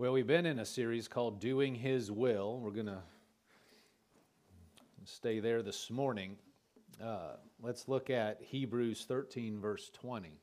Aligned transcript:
Well, 0.00 0.12
we've 0.12 0.28
been 0.28 0.46
in 0.46 0.60
a 0.60 0.64
series 0.64 1.08
called 1.08 1.40
Doing 1.40 1.74
His 1.74 2.08
Will. 2.08 2.60
We're 2.60 2.70
going 2.70 2.86
to 2.86 3.02
stay 5.04 5.40
there 5.40 5.60
this 5.60 5.90
morning. 5.90 6.36
Uh, 7.02 7.32
let's 7.60 7.88
look 7.88 8.08
at 8.08 8.40
Hebrews 8.40 9.06
13, 9.08 9.60
verse 9.60 9.90
20. 9.94 10.38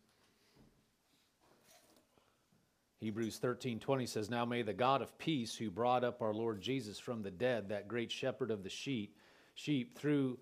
Hebrews 3.00 3.38
13, 3.38 3.80
20 3.80 4.06
says, 4.06 4.30
Now 4.30 4.44
may 4.44 4.62
the 4.62 4.74
God 4.74 5.02
of 5.02 5.18
peace, 5.18 5.56
who 5.56 5.72
brought 5.72 6.04
up 6.04 6.22
our 6.22 6.34
Lord 6.34 6.60
Jesus 6.60 7.00
from 7.00 7.24
the 7.24 7.32
dead, 7.32 7.70
that 7.70 7.88
great 7.88 8.12
shepherd 8.12 8.52
of 8.52 8.62
the 8.62 8.70
sheep, 8.70 9.16
sheep 9.54 9.98
through 9.98 10.38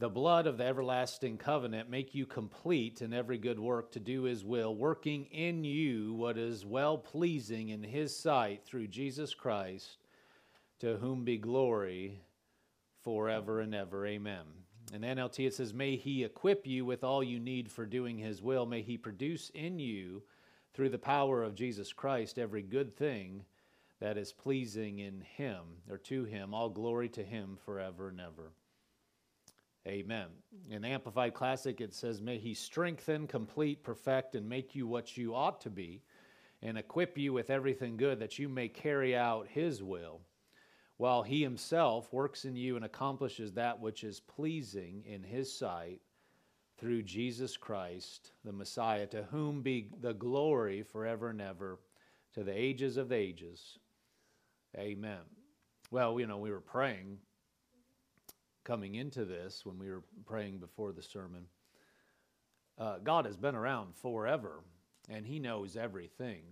the 0.00 0.08
blood 0.08 0.46
of 0.46 0.56
the 0.56 0.64
everlasting 0.64 1.36
covenant 1.36 1.90
make 1.90 2.14
you 2.14 2.24
complete 2.24 3.02
in 3.02 3.12
every 3.12 3.36
good 3.36 3.60
work 3.60 3.92
to 3.92 4.00
do 4.00 4.22
his 4.22 4.42
will, 4.42 4.74
working 4.74 5.26
in 5.26 5.62
you 5.62 6.14
what 6.14 6.38
is 6.38 6.64
well 6.64 6.96
pleasing 6.96 7.68
in 7.68 7.82
his 7.82 8.16
sight 8.18 8.64
through 8.64 8.86
Jesus 8.86 9.34
Christ, 9.34 9.98
to 10.78 10.96
whom 10.96 11.22
be 11.22 11.36
glory 11.36 12.22
forever 13.04 13.60
and 13.60 13.74
ever. 13.74 14.06
Amen. 14.06 14.46
In 14.90 15.02
NLT 15.02 15.48
it 15.48 15.54
says, 15.54 15.74
May 15.74 15.96
he 15.96 16.24
equip 16.24 16.66
you 16.66 16.86
with 16.86 17.04
all 17.04 17.22
you 17.22 17.38
need 17.38 17.70
for 17.70 17.84
doing 17.84 18.16
his 18.16 18.40
will. 18.40 18.64
May 18.64 18.80
he 18.80 18.96
produce 18.96 19.50
in 19.50 19.78
you, 19.78 20.22
through 20.72 20.88
the 20.88 20.98
power 20.98 21.42
of 21.42 21.54
Jesus 21.54 21.92
Christ, 21.92 22.38
every 22.38 22.62
good 22.62 22.96
thing 22.96 23.44
that 24.00 24.16
is 24.16 24.32
pleasing 24.32 25.00
in 25.00 25.20
him 25.20 25.60
or 25.90 25.98
to 25.98 26.24
him. 26.24 26.54
All 26.54 26.70
glory 26.70 27.10
to 27.10 27.22
him 27.22 27.58
forever 27.66 28.08
and 28.08 28.20
ever. 28.20 28.52
Amen. 29.86 30.26
In 30.68 30.84
Amplified 30.84 31.32
Classic, 31.32 31.80
it 31.80 31.94
says, 31.94 32.20
May 32.20 32.38
He 32.38 32.52
strengthen, 32.52 33.26
complete, 33.26 33.82
perfect, 33.82 34.34
and 34.34 34.46
make 34.48 34.74
you 34.74 34.86
what 34.86 35.16
you 35.16 35.34
ought 35.34 35.60
to 35.62 35.70
be, 35.70 36.02
and 36.62 36.76
equip 36.76 37.16
you 37.16 37.32
with 37.32 37.48
everything 37.48 37.96
good 37.96 38.18
that 38.20 38.38
you 38.38 38.48
may 38.48 38.68
carry 38.68 39.16
out 39.16 39.48
His 39.48 39.82
will, 39.82 40.20
while 40.98 41.22
He 41.22 41.42
Himself 41.42 42.12
works 42.12 42.44
in 42.44 42.56
you 42.56 42.76
and 42.76 42.84
accomplishes 42.84 43.54
that 43.54 43.80
which 43.80 44.04
is 44.04 44.20
pleasing 44.20 45.02
in 45.06 45.22
His 45.22 45.50
sight 45.56 46.00
through 46.78 47.02
Jesus 47.02 47.56
Christ, 47.56 48.32
the 48.44 48.52
Messiah, 48.52 49.06
to 49.06 49.22
whom 49.24 49.62
be 49.62 49.88
the 50.00 50.14
glory 50.14 50.82
forever 50.82 51.30
and 51.30 51.40
ever, 51.40 51.78
to 52.34 52.44
the 52.44 52.56
ages 52.56 52.98
of 52.98 53.12
ages. 53.12 53.78
Amen. 54.76 55.20
Well, 55.90 56.20
you 56.20 56.26
know, 56.26 56.38
we 56.38 56.50
were 56.50 56.60
praying 56.60 57.18
coming 58.70 58.94
into 58.94 59.24
this 59.24 59.66
when 59.66 59.80
we 59.80 59.90
were 59.90 60.04
praying 60.24 60.58
before 60.58 60.92
the 60.92 61.02
sermon. 61.02 61.44
Uh, 62.78 62.98
God 63.02 63.26
has 63.26 63.36
been 63.36 63.56
around 63.56 63.96
forever 63.96 64.60
and 65.08 65.26
He 65.26 65.40
knows 65.40 65.76
everything. 65.76 66.42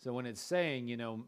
So 0.00 0.12
when 0.12 0.26
it's 0.26 0.40
saying, 0.40 0.88
you 0.88 0.96
know, 0.96 1.26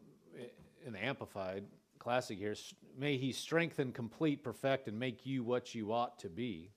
in 0.85 0.91
the 0.91 1.01
Amplified 1.01 1.63
Classic 1.97 2.37
here, 2.37 2.55
may 2.99 3.15
He 3.15 3.31
strengthen, 3.31 3.93
complete, 3.93 4.43
perfect, 4.43 4.89
and 4.89 4.99
make 4.99 5.25
you 5.25 5.45
what 5.45 5.73
you 5.73 5.93
ought 5.93 6.19
to 6.19 6.27
be. 6.27 6.71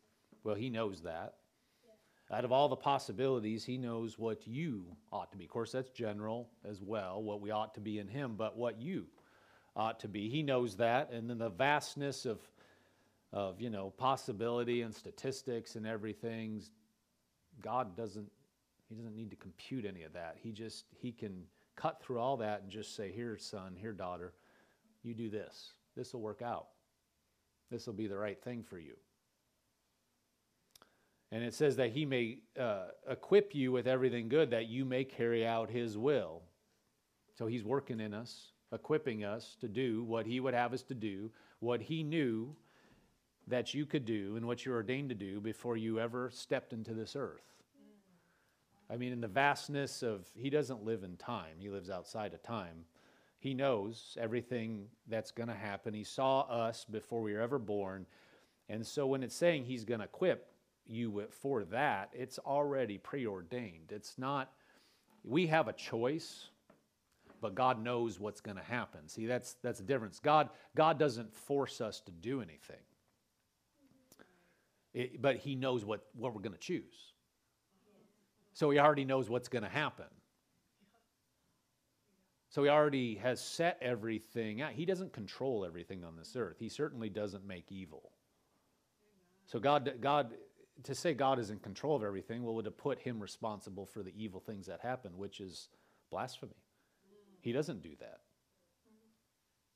Well, 0.45 0.55
He 0.55 0.71
knows 0.71 1.01
that. 1.01 1.35
Out 2.31 2.45
of 2.45 2.53
all 2.53 2.69
the 2.69 2.77
possibilities, 2.77 3.65
He 3.65 3.79
knows 3.79 4.17
what 4.17 4.47
you 4.47 4.97
ought 5.11 5.33
to 5.33 5.37
be. 5.37 5.45
Of 5.45 5.51
course, 5.51 5.73
that's 5.73 5.91
general 5.91 6.51
as 6.65 6.81
well, 6.83 7.21
what 7.21 7.41
we 7.41 7.51
ought 7.51 7.75
to 7.75 7.81
be 7.81 7.99
in 7.99 8.07
Him, 8.07 8.37
but 8.37 8.57
what 8.57 8.81
you 8.81 9.07
ought 9.75 9.99
to 10.01 10.09
be. 10.09 10.29
He 10.29 10.45
knows 10.45 10.77
that. 10.77 11.11
And 11.11 11.29
then 11.29 11.39
the 11.39 11.51
vastness 11.51 12.25
of 12.27 12.39
of 13.37 13.61
you 13.61 13.69
know 13.69 13.93
possibility 13.99 14.81
and 14.81 14.95
statistics 14.95 15.77
and 15.77 15.87
everything. 15.87 16.63
God 17.61 17.95
doesn't 17.95 18.31
he 18.89 18.95
doesn't 18.95 19.15
need 19.15 19.31
to 19.31 19.37
compute 19.37 19.85
any 19.85 20.05
of 20.05 20.15
that. 20.15 20.39
He 20.43 20.53
just 20.53 20.87
he 20.97 21.13
can 21.13 21.43
cut 21.77 22.03
through 22.03 22.19
all 22.19 22.39
that 22.39 22.63
and 22.63 22.71
just 22.71 22.97
say 22.97 23.13
here 23.13 23.37
son 23.37 23.77
here 23.79 23.93
daughter 23.93 24.33
you 25.03 25.13
do 25.13 25.29
this. 25.29 25.75
This 25.95 26.15
will 26.15 26.23
work 26.23 26.41
out. 26.41 26.69
This 27.71 27.87
will 27.87 27.95
be 27.95 28.07
the 28.07 28.17
right 28.17 28.43
thing 28.43 28.63
for 28.63 28.79
you. 28.79 28.95
And 31.31 31.45
it 31.45 31.53
says 31.53 31.77
that 31.77 31.91
he 31.91 32.07
may 32.07 32.39
uh, 32.59 32.87
equip 33.11 33.55
you 33.55 33.71
with 33.71 33.87
everything 33.87 34.29
good 34.29 34.51
that 34.53 34.69
you 34.69 34.85
may 34.87 35.05
carry 35.05 35.47
out 35.47 35.69
his 35.69 35.99
will. 35.99 36.43
So 37.35 37.47
he's 37.47 37.65
working 37.65 38.01
in 38.01 38.15
us 38.15 38.53
equipping 38.73 39.25
us 39.25 39.57
to 39.61 39.69
do 39.69 40.03
what 40.05 40.27
he 40.27 40.41
would 40.41 40.55
have 40.55 40.73
us 40.73 40.83
to 40.83 40.95
do 40.95 41.31
what 41.61 41.81
he 41.81 42.03
knew 42.03 42.57
that 43.49 43.75
you 43.75 43.87
could 43.87 44.05
do 44.05 44.37
and 44.37 44.47
what 44.47 44.65
you're 44.65 44.75
ordained 44.75 45.09
to 45.11 45.15
do 45.15 45.41
before 45.41 45.77
you 45.77 46.01
ever 46.01 46.31
stepped 46.33 46.73
into 46.73 46.93
this 46.95 47.15
earth. 47.17 47.43
I 48.91 48.97
mean, 48.97 49.13
in 49.13 49.21
the 49.21 49.29
vastness 49.29 50.03
of, 50.03 50.27
he 50.35 50.51
doesn't 50.51 50.85
live 50.85 51.03
in 51.03 51.17
time, 51.17 51.57
he 51.59 51.69
lives 51.69 51.91
outside 51.91 52.35
of 52.35 52.43
time. 52.43 52.85
He 53.39 53.53
knows 53.55 54.17
everything 54.21 54.87
that's 55.09 55.31
going 55.31 55.49
to 55.49 55.55
happen. 55.55 55.95
He 55.95 56.05
saw 56.05 56.41
us 56.43 56.85
before 56.85 57.21
we 57.23 57.35
were 57.35 57.41
ever 57.41 57.59
born. 57.59 58.07
And 58.69 58.85
so 58.85 59.07
when 59.07 59.23
it's 59.23 59.35
saying 59.35 59.65
he's 59.65 59.85
going 59.85 60.01
to 60.01 60.07
equip 60.07 60.49
you 60.87 61.25
for 61.31 61.65
that, 61.67 62.11
it's 62.13 62.39
already 62.39 62.99
preordained. 62.99 63.93
It's 63.93 64.19
not, 64.19 64.53
we 65.23 65.47
have 65.49 65.69
a 65.69 65.73
choice, 65.73 66.49
but 67.41 67.55
God 67.55 67.83
knows 67.83 68.19
what's 68.19 68.41
going 68.41 68.57
to 68.57 68.63
happen. 68.63 69.07
See, 69.09 69.27
that's, 69.27 69.57
that's 69.63 69.79
the 69.79 69.85
difference. 69.85 70.19
God, 70.19 70.49
God 70.75 70.99
doesn't 70.99 71.33
force 71.35 71.81
us 71.81 72.01
to 72.01 72.13
do 72.13 72.41
anything. 72.41 72.83
It, 74.97 75.21
but 75.21 75.37
he 75.37 75.55
knows 75.55 75.85
what, 75.85 76.07
what 76.15 76.35
we're 76.35 76.41
going 76.41 76.55
to 76.55 76.59
choose. 76.59 77.13
So 78.55 78.71
he 78.71 78.79
already 78.79 79.05
knows 79.05 79.29
what's 79.29 79.49
going 79.49 79.63
to 79.63 79.69
happen. 79.69 80.07
So 82.49 82.63
he 82.63 82.71
already 82.71 83.17
has 83.17 83.39
set 83.39 83.77
everything 83.83 84.63
out. 84.63 84.73
He 84.73 84.87
doesn't 84.87 85.13
control 85.13 85.67
everything 85.67 86.03
on 86.03 86.17
this 86.17 86.35
earth. 86.35 86.57
He 86.59 86.71
certainly 86.71 87.11
doesn't 87.11 87.47
make 87.47 87.71
evil. 87.71 88.11
So 89.45 89.61
God, 89.61 89.93
God, 90.01 90.33
to 90.85 90.95
say 90.95 91.13
God 91.13 91.39
is 91.39 91.51
in 91.51 91.59
control 91.59 91.95
of 91.95 92.03
everything, 92.03 92.43
well, 92.43 92.55
would 92.55 92.65
have 92.65 92.79
put 92.79 92.99
him 92.99 93.21
responsible 93.21 93.85
for 93.85 94.03
the 94.03 94.15
evil 94.17 94.41
things 94.41 94.67
that 94.67 94.81
happen, 94.81 95.19
which 95.19 95.41
is 95.41 95.69
blasphemy. 96.11 96.57
He 97.43 97.53
doesn't 97.53 97.83
do 97.83 97.93
that. 98.01 98.21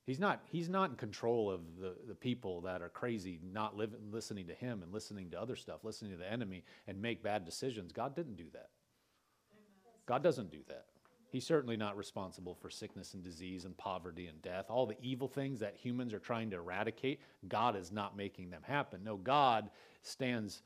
He's 0.06 0.18
not, 0.18 0.42
he's 0.50 0.68
not 0.68 0.90
in 0.90 0.96
control 0.96 1.50
of 1.50 1.60
the, 1.78 1.94
the 2.08 2.14
people 2.14 2.62
that 2.62 2.82
are 2.82 2.88
crazy, 2.88 3.38
not 3.52 3.76
living, 3.76 4.00
listening 4.10 4.46
to 4.48 4.54
him 4.54 4.82
and 4.82 4.92
listening 4.92 5.30
to 5.30 5.40
other 5.40 5.56
stuff, 5.56 5.84
listening 5.84 6.12
to 6.12 6.16
the 6.16 6.30
enemy 6.30 6.64
and 6.86 7.00
make 7.00 7.22
bad 7.22 7.44
decisions. 7.44 7.92
God 7.92 8.16
didn't 8.16 8.36
do 8.36 8.46
that. 8.52 8.70
God 10.06 10.22
doesn't 10.22 10.50
do 10.50 10.60
that. 10.68 10.86
He's 11.30 11.46
certainly 11.46 11.76
not 11.76 11.96
responsible 11.96 12.56
for 12.56 12.70
sickness 12.70 13.14
and 13.14 13.22
disease 13.22 13.64
and 13.64 13.76
poverty 13.76 14.26
and 14.26 14.42
death. 14.42 14.66
All 14.68 14.84
the 14.84 15.00
evil 15.00 15.28
things 15.28 15.60
that 15.60 15.76
humans 15.76 16.12
are 16.12 16.18
trying 16.18 16.50
to 16.50 16.56
eradicate, 16.56 17.20
God 17.46 17.76
is 17.76 17.92
not 17.92 18.16
making 18.16 18.50
them 18.50 18.62
happen. 18.64 19.04
No, 19.04 19.16
God 19.16 19.70
stands 20.02 20.62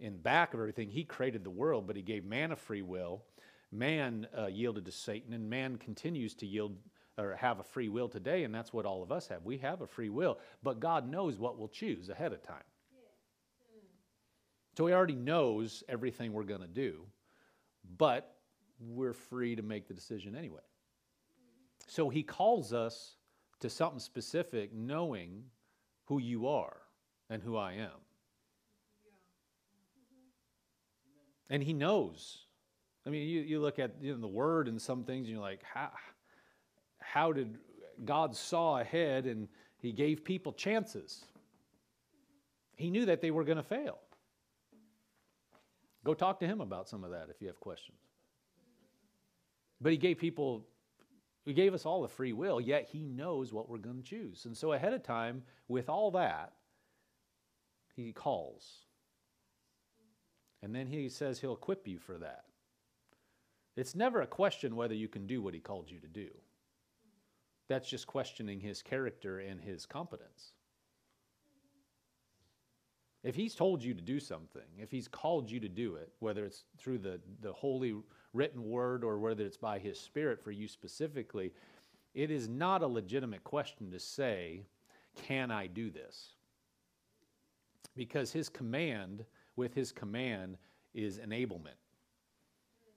in 0.00 0.16
back 0.16 0.54
of 0.54 0.60
everything. 0.60 0.88
He 0.88 1.04
created 1.04 1.44
the 1.44 1.50
world, 1.50 1.86
but 1.86 1.94
he 1.94 2.02
gave 2.02 2.24
man 2.24 2.50
a 2.50 2.56
free 2.56 2.82
will. 2.82 3.22
Man 3.70 4.26
uh, 4.36 4.46
yielded 4.46 4.86
to 4.86 4.92
Satan, 4.92 5.32
and 5.34 5.48
man 5.48 5.76
continues 5.76 6.34
to 6.34 6.46
yield 6.46 6.76
or 7.18 7.34
have 7.34 7.58
a 7.58 7.64
free 7.64 7.88
will 7.88 8.08
today, 8.08 8.44
and 8.44 8.54
that's 8.54 8.72
what 8.72 8.86
all 8.86 9.02
of 9.02 9.10
us 9.10 9.26
have. 9.28 9.44
We 9.44 9.58
have 9.58 9.80
a 9.80 9.86
free 9.86 10.08
will, 10.08 10.38
but 10.62 10.78
God 10.78 11.10
knows 11.10 11.38
what 11.38 11.58
we'll 11.58 11.68
choose 11.68 12.08
ahead 12.08 12.32
of 12.32 12.42
time. 12.42 12.62
So 14.76 14.86
He 14.86 14.94
already 14.94 15.16
knows 15.16 15.82
everything 15.88 16.32
we're 16.32 16.44
going 16.44 16.60
to 16.60 16.68
do, 16.68 17.00
but 17.98 18.36
we're 18.78 19.12
free 19.12 19.56
to 19.56 19.62
make 19.62 19.88
the 19.88 19.94
decision 19.94 20.36
anyway. 20.36 20.60
So 21.88 22.08
He 22.08 22.22
calls 22.22 22.72
us 22.72 23.16
to 23.58 23.68
something 23.68 23.98
specific, 23.98 24.72
knowing 24.72 25.42
who 26.04 26.20
you 26.20 26.46
are 26.46 26.76
and 27.28 27.42
who 27.42 27.56
I 27.56 27.72
am. 27.72 27.90
And 31.50 31.60
He 31.60 31.72
knows. 31.72 32.44
I 33.04 33.10
mean, 33.10 33.28
you, 33.28 33.40
you 33.40 33.60
look 33.60 33.80
at 33.80 33.96
you 34.00 34.14
know, 34.14 34.20
the 34.20 34.28
Word 34.28 34.68
and 34.68 34.80
some 34.80 35.02
things, 35.02 35.26
and 35.26 35.34
you're 35.34 35.40
like, 35.40 35.64
how? 35.64 35.90
How 37.12 37.32
did 37.32 37.58
God 38.04 38.36
saw 38.36 38.78
ahead 38.78 39.26
and 39.26 39.48
he 39.78 39.92
gave 39.92 40.24
people 40.24 40.52
chances. 40.52 41.24
He 42.76 42.90
knew 42.90 43.06
that 43.06 43.20
they 43.20 43.30
were 43.30 43.44
going 43.44 43.56
to 43.56 43.62
fail. 43.62 43.98
Go 46.04 46.14
talk 46.14 46.40
to 46.40 46.46
him 46.46 46.60
about 46.60 46.88
some 46.88 47.04
of 47.04 47.10
that 47.10 47.28
if 47.30 47.40
you 47.40 47.48
have 47.48 47.60
questions. 47.60 47.98
But 49.80 49.92
he 49.92 49.98
gave 49.98 50.18
people, 50.18 50.66
he 51.44 51.52
gave 51.52 51.74
us 51.74 51.86
all 51.86 52.02
the 52.02 52.08
free 52.08 52.32
will, 52.32 52.60
yet 52.60 52.88
he 52.90 53.00
knows 53.00 53.52
what 53.52 53.68
we're 53.68 53.78
going 53.78 53.98
to 53.98 54.02
choose. 54.02 54.44
And 54.44 54.56
so 54.56 54.72
ahead 54.72 54.92
of 54.92 55.02
time, 55.02 55.42
with 55.68 55.88
all 55.88 56.10
that, 56.12 56.52
he 57.94 58.12
calls. 58.12 58.86
And 60.62 60.74
then 60.74 60.86
he 60.86 61.08
says 61.08 61.40
he'll 61.40 61.54
equip 61.54 61.86
you 61.86 61.98
for 61.98 62.18
that. 62.18 62.44
It's 63.76 63.94
never 63.94 64.22
a 64.22 64.26
question 64.26 64.74
whether 64.74 64.94
you 64.94 65.06
can 65.06 65.26
do 65.26 65.40
what 65.40 65.54
he 65.54 65.60
called 65.60 65.90
you 65.90 66.00
to 66.00 66.08
do. 66.08 66.28
That's 67.68 67.88
just 67.88 68.06
questioning 68.06 68.60
his 68.60 68.82
character 68.82 69.40
and 69.40 69.60
his 69.60 69.86
competence. 69.86 70.52
If 73.24 73.34
he's 73.34 73.54
told 73.54 73.82
you 73.82 73.94
to 73.94 74.00
do 74.00 74.20
something, 74.20 74.62
if 74.78 74.90
he's 74.90 75.08
called 75.08 75.50
you 75.50 75.60
to 75.60 75.68
do 75.68 75.96
it, 75.96 76.12
whether 76.20 76.46
it's 76.46 76.64
through 76.78 76.98
the, 76.98 77.20
the 77.40 77.52
holy 77.52 77.96
written 78.32 78.64
word 78.68 79.04
or 79.04 79.18
whether 79.18 79.44
it's 79.44 79.56
by 79.56 79.78
His 79.78 79.98
Spirit 79.98 80.42
for 80.42 80.50
you 80.50 80.68
specifically, 80.68 81.52
it 82.14 82.30
is 82.30 82.48
not 82.48 82.82
a 82.82 82.86
legitimate 82.86 83.44
question 83.44 83.90
to 83.90 83.98
say, 83.98 84.64
Can 85.16 85.50
I 85.50 85.66
do 85.66 85.90
this? 85.90 86.34
Because 87.96 88.32
His 88.32 88.48
command, 88.48 89.24
with 89.56 89.74
His 89.74 89.92
command, 89.92 90.56
is 90.94 91.18
enablement. 91.18 91.78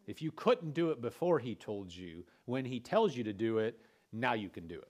If 0.08 0.22
you 0.22 0.32
couldn't 0.32 0.74
do 0.74 0.92
it 0.92 1.02
before 1.02 1.40
He 1.40 1.56
told 1.56 1.94
you, 1.94 2.24
when 2.46 2.66
He 2.66 2.80
tells 2.80 3.16
you 3.16 3.24
to 3.24 3.34
do 3.34 3.60
it, 3.60 3.80
now 4.12 4.34
you 4.34 4.50
can 4.50 4.68
do 4.68 4.76
it. 4.76 4.88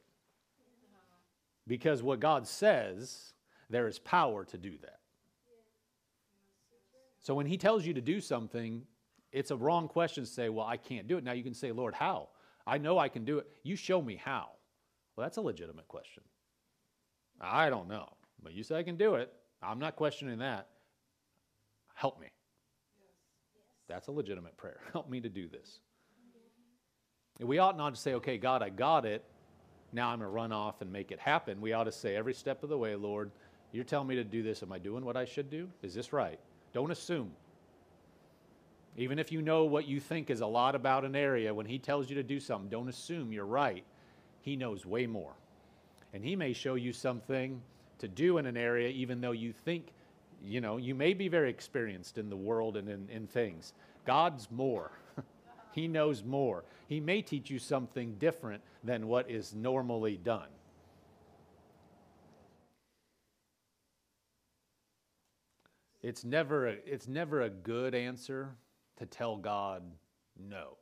Because 1.68 2.02
what 2.02 2.20
God 2.20 2.48
says, 2.48 3.34
there 3.70 3.88
is 3.88 4.00
power 4.00 4.44
to 4.46 4.58
do 4.58 4.78
that. 4.82 5.00
So 7.20 7.36
when 7.36 7.46
He 7.46 7.58
tells 7.58 7.86
you 7.86 7.94
to 7.94 8.02
do 8.02 8.20
something, 8.20 8.84
it's 9.32 9.52
a 9.52 9.56
wrong 9.56 9.88
question 9.88 10.24
to 10.24 10.30
say, 10.30 10.50
Well, 10.50 10.66
I 10.66 10.78
can't 10.78 11.08
do 11.08 11.18
it. 11.18 11.24
Now 11.24 11.34
you 11.34 11.44
can 11.44 11.54
say, 11.54 11.72
Lord, 11.72 11.94
how? 11.94 12.30
I 12.66 12.78
know 12.78 12.98
I 12.98 13.10
can 13.10 13.26
do 13.26 13.38
it. 13.40 13.48
You 13.64 13.76
show 13.76 14.02
me 14.02 14.16
how. 14.16 14.50
Well, 15.16 15.26
that's 15.26 15.38
a 15.38 15.42
legitimate 15.42 15.88
question. 15.88 16.24
I 17.40 17.70
don't 17.70 17.88
know, 17.88 18.10
but 18.42 18.54
you 18.54 18.64
say 18.64 18.78
I 18.78 18.84
can 18.84 18.98
do 18.98 19.16
it. 19.16 19.32
I'm 19.62 19.80
not 19.80 19.96
questioning 19.96 20.40
that. 20.40 20.68
Help 21.94 22.20
me. 22.20 22.28
That's 23.88 24.08
a 24.08 24.12
legitimate 24.12 24.58
prayer. 24.58 24.80
Help 24.92 25.10
me 25.10 25.22
to 25.22 25.30
do 25.30 25.48
this. 25.48 25.80
And 27.40 27.48
we 27.48 27.58
ought 27.58 27.78
not 27.78 27.96
to 27.96 28.00
say, 28.00 28.14
okay, 28.16 28.38
God, 28.38 28.62
I 28.62 28.70
got 28.70 29.06
it. 29.06 29.24
Now 29.94 30.10
I'm 30.10 30.20
going 30.20 30.30
to 30.30 30.34
run 30.34 30.52
off 30.52 30.82
and 30.82 30.92
make 30.92 31.12
it 31.12 31.20
happen. 31.20 31.60
We 31.60 31.74
ought 31.74 31.86
to 31.86 31.92
say 31.92 32.16
every 32.16 32.34
step 32.34 32.64
of 32.64 32.70
the 32.70 32.78
way, 32.78 32.96
Lord, 32.96 33.32
you're 33.72 33.84
telling 33.84 34.08
me 34.08 34.16
to 34.16 34.24
do 34.24 34.44
this. 34.44 34.64
Am 34.64 34.72
I 34.72 34.80
doing 34.80 35.04
what 35.04 35.18
I 35.18 35.26
should 35.26 35.50
do? 35.50 35.68
Is 35.82 35.94
this 35.94 36.14
right? 36.14 36.40
Don't 36.74 36.92
assume. 36.92 37.32
Even 38.98 39.20
if 39.20 39.32
you 39.32 39.42
know 39.42 39.64
what 39.66 39.88
you 39.88 40.00
think 40.00 40.30
is 40.30 40.42
a 40.42 40.46
lot 40.46 40.76
about 40.76 41.06
an 41.06 41.16
area, 41.16 41.54
when 41.54 41.66
He 41.66 41.80
tells 41.80 42.10
you 42.10 42.16
to 42.16 42.24
do 42.24 42.40
something, 42.40 42.70
don't 42.70 42.90
assume 42.90 43.32
you're 43.32 43.46
right. 43.46 43.84
He 44.42 44.56
knows 44.56 44.86
way 44.86 45.08
more. 45.08 45.34
And 46.14 46.24
He 46.24 46.36
may 46.36 46.54
show 46.54 46.76
you 46.76 46.92
something 46.92 47.62
to 48.00 48.08
do 48.08 48.38
in 48.38 48.46
an 48.46 48.58
area, 48.58 48.90
even 48.90 49.22
though 49.22 49.32
you 49.32 49.54
think, 49.54 49.94
you 50.44 50.60
know, 50.60 50.78
you 50.78 50.96
may 50.96 51.14
be 51.14 51.28
very 51.28 51.50
experienced 51.50 52.18
in 52.18 52.30
the 52.30 52.36
world 52.36 52.76
and 52.76 52.90
in, 52.90 53.08
in 53.10 53.28
things. 53.28 53.74
God's 54.06 54.50
more. 54.52 54.92
He 55.72 55.88
knows 55.88 56.24
more. 56.24 56.64
He 56.88 57.00
may 57.00 57.22
teach 57.22 57.50
you 57.50 57.60
something 57.60 58.16
different 58.16 58.62
than 58.84 59.08
what 59.08 59.30
is 59.30 59.54
normally 59.54 60.18
done. 60.18 60.50
It's 66.02 66.26
never 66.26 66.68
a, 66.68 66.76
it's 66.86 67.08
never 67.08 67.42
a 67.42 67.50
good 67.50 67.94
answer 67.94 68.56
to 68.98 69.06
tell 69.06 69.38
God 69.38 69.84
no. 70.38 70.78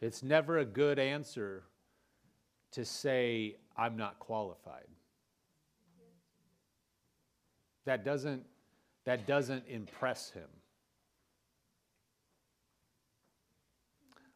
It's 0.00 0.22
never 0.22 0.58
a 0.58 0.64
good 0.64 0.98
answer 0.98 1.62
to 2.72 2.84
say, 2.84 3.56
I'm 3.76 3.96
not 3.96 4.18
qualified. 4.18 4.86
That 7.84 8.04
doesn't, 8.04 8.44
that 9.04 9.26
doesn't 9.26 9.64
impress 9.68 10.30
him. 10.30 10.48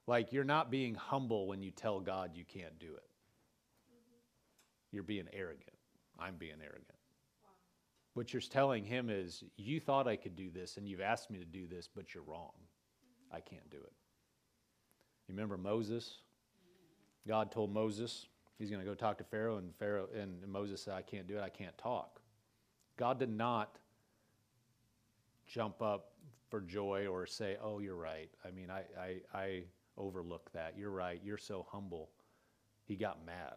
Like, 0.08 0.32
you're 0.32 0.42
not 0.42 0.70
being 0.70 0.94
humble 0.94 1.46
when 1.46 1.60
you 1.60 1.70
tell 1.70 2.00
God 2.00 2.30
you 2.34 2.44
can't 2.46 2.78
do 2.78 2.86
it. 2.86 3.10
Mm-hmm. 3.90 4.90
You're 4.90 5.02
being 5.02 5.28
arrogant. 5.34 5.68
I'm 6.18 6.36
being 6.36 6.56
arrogant. 6.62 6.86
What 8.14 8.32
you're 8.32 8.40
telling 8.40 8.84
him 8.84 9.10
is, 9.10 9.44
You 9.58 9.80
thought 9.80 10.08
I 10.08 10.16
could 10.16 10.34
do 10.34 10.48
this, 10.50 10.78
and 10.78 10.88
you've 10.88 11.02
asked 11.02 11.30
me 11.30 11.38
to 11.38 11.44
do 11.44 11.66
this, 11.66 11.90
but 11.94 12.14
you're 12.14 12.24
wrong. 12.24 12.52
Mm-hmm. 12.56 13.36
I 13.36 13.40
can't 13.40 13.70
do 13.70 13.76
it. 13.76 13.92
You 15.28 15.34
remember 15.34 15.58
Moses? 15.58 16.22
God 17.26 17.52
told 17.52 17.70
Moses 17.70 18.28
he's 18.58 18.70
going 18.70 18.82
to 18.82 18.88
go 18.88 18.94
talk 18.94 19.18
to 19.18 19.24
Pharaoh, 19.24 19.58
and 19.58 19.74
Pharaoh 19.78 20.08
and 20.18 20.40
Moses 20.48 20.82
said, 20.82 20.94
"I 20.94 21.02
can't 21.02 21.28
do 21.28 21.36
it. 21.36 21.42
I 21.42 21.50
can't 21.50 21.76
talk." 21.76 22.22
God 22.96 23.18
did 23.18 23.28
not 23.30 23.78
jump 25.46 25.82
up 25.82 26.12
for 26.48 26.62
joy 26.62 27.06
or 27.06 27.26
say, 27.26 27.58
"Oh, 27.62 27.78
you're 27.78 27.94
right." 27.94 28.30
I 28.42 28.50
mean, 28.50 28.70
I 28.70 28.84
I, 28.98 29.38
I 29.38 29.62
overlook 29.98 30.50
that. 30.52 30.74
You're 30.78 30.90
right. 30.90 31.20
You're 31.24 31.36
so 31.36 31.66
humble. 31.70 32.10
He 32.86 32.96
got 32.96 33.24
mad. 33.26 33.56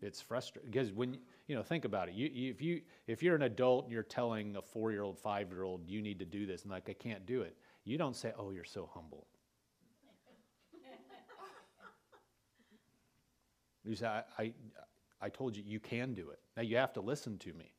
It's 0.00 0.20
frustrating 0.20 0.70
because 0.70 0.92
when 0.92 1.18
you 1.48 1.56
know 1.56 1.62
think 1.62 1.84
about 1.84 2.08
it. 2.08 2.14
You, 2.14 2.30
you, 2.32 2.50
if 2.50 2.62
you 2.62 2.82
if 3.06 3.22
you're 3.22 3.34
an 3.34 3.42
adult 3.42 3.84
and 3.84 3.92
you're 3.92 4.04
telling 4.04 4.56
a 4.56 4.62
four 4.62 4.92
year 4.92 5.02
old, 5.02 5.18
five 5.18 5.50
year 5.50 5.64
old, 5.64 5.88
you 5.88 6.00
need 6.02 6.20
to 6.20 6.24
do 6.24 6.46
this, 6.46 6.62
and 6.62 6.70
like 6.70 6.88
I 6.88 6.92
can't 6.92 7.26
do 7.26 7.42
it, 7.42 7.56
you 7.84 7.98
don't 7.98 8.14
say, 8.14 8.32
"Oh, 8.38 8.50
you're 8.50 8.64
so 8.64 8.88
humble." 8.92 9.26
you 13.84 13.96
say, 13.96 14.06
I, 14.06 14.22
I, 14.38 14.52
"I 15.20 15.28
told 15.30 15.56
you 15.56 15.64
you 15.66 15.80
can 15.80 16.14
do 16.14 16.30
it." 16.30 16.38
Now 16.56 16.62
you 16.62 16.76
have 16.76 16.92
to 16.92 17.00
listen 17.00 17.38
to 17.38 17.52
me. 17.54 17.72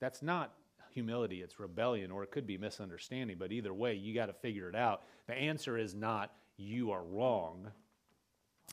That's 0.00 0.20
not 0.20 0.52
humility; 0.94 1.42
it's 1.42 1.60
rebellion, 1.60 2.10
or 2.10 2.22
it 2.22 2.30
could 2.30 2.46
be 2.46 2.56
misunderstanding. 2.56 3.36
But 3.38 3.52
either 3.52 3.74
way, 3.74 3.94
you 3.94 4.14
got 4.14 4.26
to 4.26 4.32
figure 4.32 4.68
it 4.68 4.76
out. 4.76 5.02
The 5.26 5.34
answer 5.34 5.76
is 5.76 5.94
not 5.94 6.32
"you 6.56 6.92
are 6.92 7.04
wrong." 7.04 7.70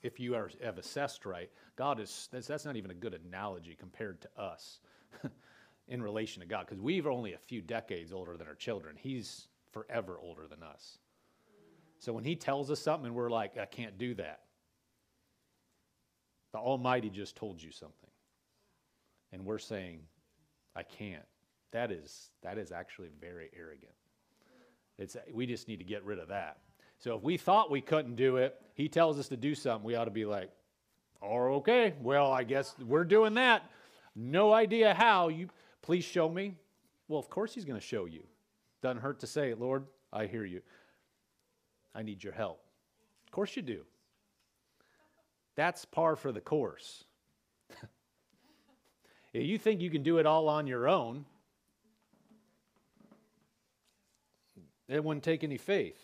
if 0.04 0.20
you 0.20 0.36
are, 0.36 0.50
have 0.64 0.78
assessed 0.78 1.26
right, 1.26 1.50
God 1.76 2.00
is, 2.00 2.30
that's, 2.32 2.48
that's 2.48 2.66
not 2.66 2.76
even 2.76 2.92
a 2.92 2.96
good 2.96 3.20
analogy 3.28 3.76
compared 3.80 4.22
to 4.22 4.30
us 4.38 4.80
in 5.88 6.02
relation 6.02 6.42
to 6.42 6.48
God, 6.48 6.66
because 6.66 6.82
we're 6.82 7.10
only 7.10 7.34
a 7.34 7.38
few 7.38 7.62
decades 7.62 8.12
older 8.12 8.36
than 8.38 8.48
our 8.48 8.56
children. 8.56 8.96
He's 8.98 9.48
forever 9.72 10.18
older 10.22 10.48
than 10.48 10.64
us. 10.64 10.98
So 12.00 12.14
when 12.14 12.24
He 12.24 12.36
tells 12.36 12.72
us 12.72 12.80
something 12.80 13.08
and 13.08 13.16
we're 13.16 13.30
like, 13.30 13.58
I 13.58 13.66
can't 13.66 13.98
do 13.98 14.16
that, 14.16 14.42
the 16.52 16.58
Almighty 16.58 17.10
just 17.10 17.36
told 17.36 17.62
you 17.62 17.72
something. 17.72 18.10
And 19.32 19.46
we're 19.46 19.60
saying, 19.60 20.02
I 20.76 20.84
can't. 20.84 21.24
That 21.72 21.92
is, 21.92 22.32
that 22.44 22.58
is 22.58 22.72
actually 22.72 23.10
very 23.20 23.50
arrogant. 23.58 23.94
It's, 24.98 25.16
we 25.34 25.46
just 25.46 25.68
need 25.68 25.78
to 25.78 25.86
get 25.86 26.04
rid 26.04 26.20
of 26.20 26.28
that. 26.28 26.58
So 27.00 27.16
if 27.16 27.24
we 27.24 27.38
thought 27.38 27.72
we 27.72 27.82
couldn't 27.82 28.16
do 28.16 28.38
it, 28.38 28.62
he 28.76 28.88
tells 28.88 29.18
us 29.18 29.28
to 29.30 29.38
do 29.38 29.56
something, 29.56 29.86
we 29.86 29.96
ought 29.96 30.06
to 30.06 30.12
be 30.12 30.26
like, 30.26 30.52
oh, 31.22 31.56
okay, 31.56 31.94
well, 32.02 32.32
I 32.32 32.44
guess 32.44 32.76
we're 32.86 33.04
doing 33.04 33.34
that. 33.36 33.64
No 34.16 34.54
idea 34.54 34.94
how. 34.94 35.30
You 35.30 35.50
please 35.82 36.04
show 36.04 36.30
me. 36.30 36.56
Well, 37.08 37.20
of 37.20 37.30
course 37.30 37.54
he's 37.56 37.66
going 37.66 37.80
to 37.80 37.86
show 37.86 38.06
you. 38.06 38.24
Doesn't 38.82 39.02
hurt 39.02 39.20
to 39.22 39.28
say, 39.28 39.54
Lord, 39.54 39.86
I 40.14 40.26
hear 40.26 40.46
you. 40.46 40.62
I 41.96 42.04
need 42.04 42.24
your 42.24 42.34
help. 42.34 42.62
Of 43.26 43.32
course 43.32 43.56
you 43.56 43.62
do. 43.62 43.82
That's 45.56 45.86
par 45.86 46.16
for 46.16 46.32
the 46.32 46.42
course. 46.42 47.04
you 49.34 49.58
think 49.58 49.82
you 49.82 49.90
can 49.90 50.04
do 50.04 50.18
it 50.18 50.26
all 50.26 50.48
on 50.48 50.68
your 50.68 50.88
own, 50.88 51.26
it 54.96 55.04
wouldn't 55.04 55.24
take 55.24 55.44
any 55.44 55.58
faith. 55.58 55.98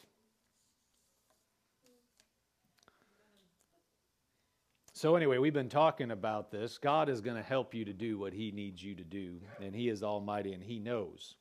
So, 4.97 5.15
anyway, 5.15 5.37
we've 5.37 5.53
been 5.53 5.69
talking 5.69 6.09
about 6.09 6.49
this. 6.49 6.79
God 6.79 7.07
is 7.07 7.21
going 7.21 7.37
to 7.37 7.43
help 7.43 7.75
you 7.75 7.85
to 7.85 7.93
do 7.93 8.17
what 8.17 8.33
He 8.33 8.49
needs 8.49 8.83
you 8.83 8.95
to 8.95 9.03
do, 9.03 9.41
and 9.61 9.75
He 9.75 9.89
is 9.89 10.01
Almighty 10.01 10.53
and 10.53 10.63
He 10.63 10.79
knows. 10.79 11.35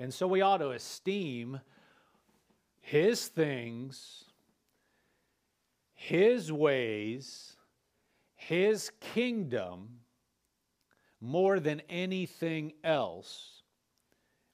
And 0.00 0.12
so, 0.12 0.26
we 0.26 0.40
ought 0.40 0.56
to 0.58 0.70
esteem 0.70 1.60
His 2.80 3.28
things, 3.28 4.24
His 5.94 6.50
ways, 6.50 7.54
His 8.34 8.90
kingdom 8.98 10.00
more 11.20 11.60
than 11.60 11.82
anything 11.88 12.72
else. 12.82 13.61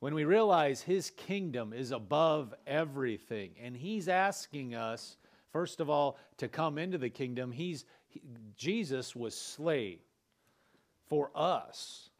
When 0.01 0.15
we 0.15 0.25
realize 0.25 0.81
His 0.81 1.11
kingdom 1.11 1.73
is 1.73 1.91
above 1.91 2.55
everything, 2.67 3.53
and 3.63 3.77
He's 3.77 4.09
asking 4.09 4.75
us, 4.75 5.17
first 5.53 5.81
of 5.81 5.91
all, 5.91 6.19
to 6.37 6.49
come 6.49 6.79
into 6.79 6.99
the 6.99 7.11
kingdom, 7.11 7.51
He's 7.51 7.85
Jesus 8.57 9.15
was 9.15 9.37
slain 9.37 9.99
for 11.09 11.31
us. 11.35 12.11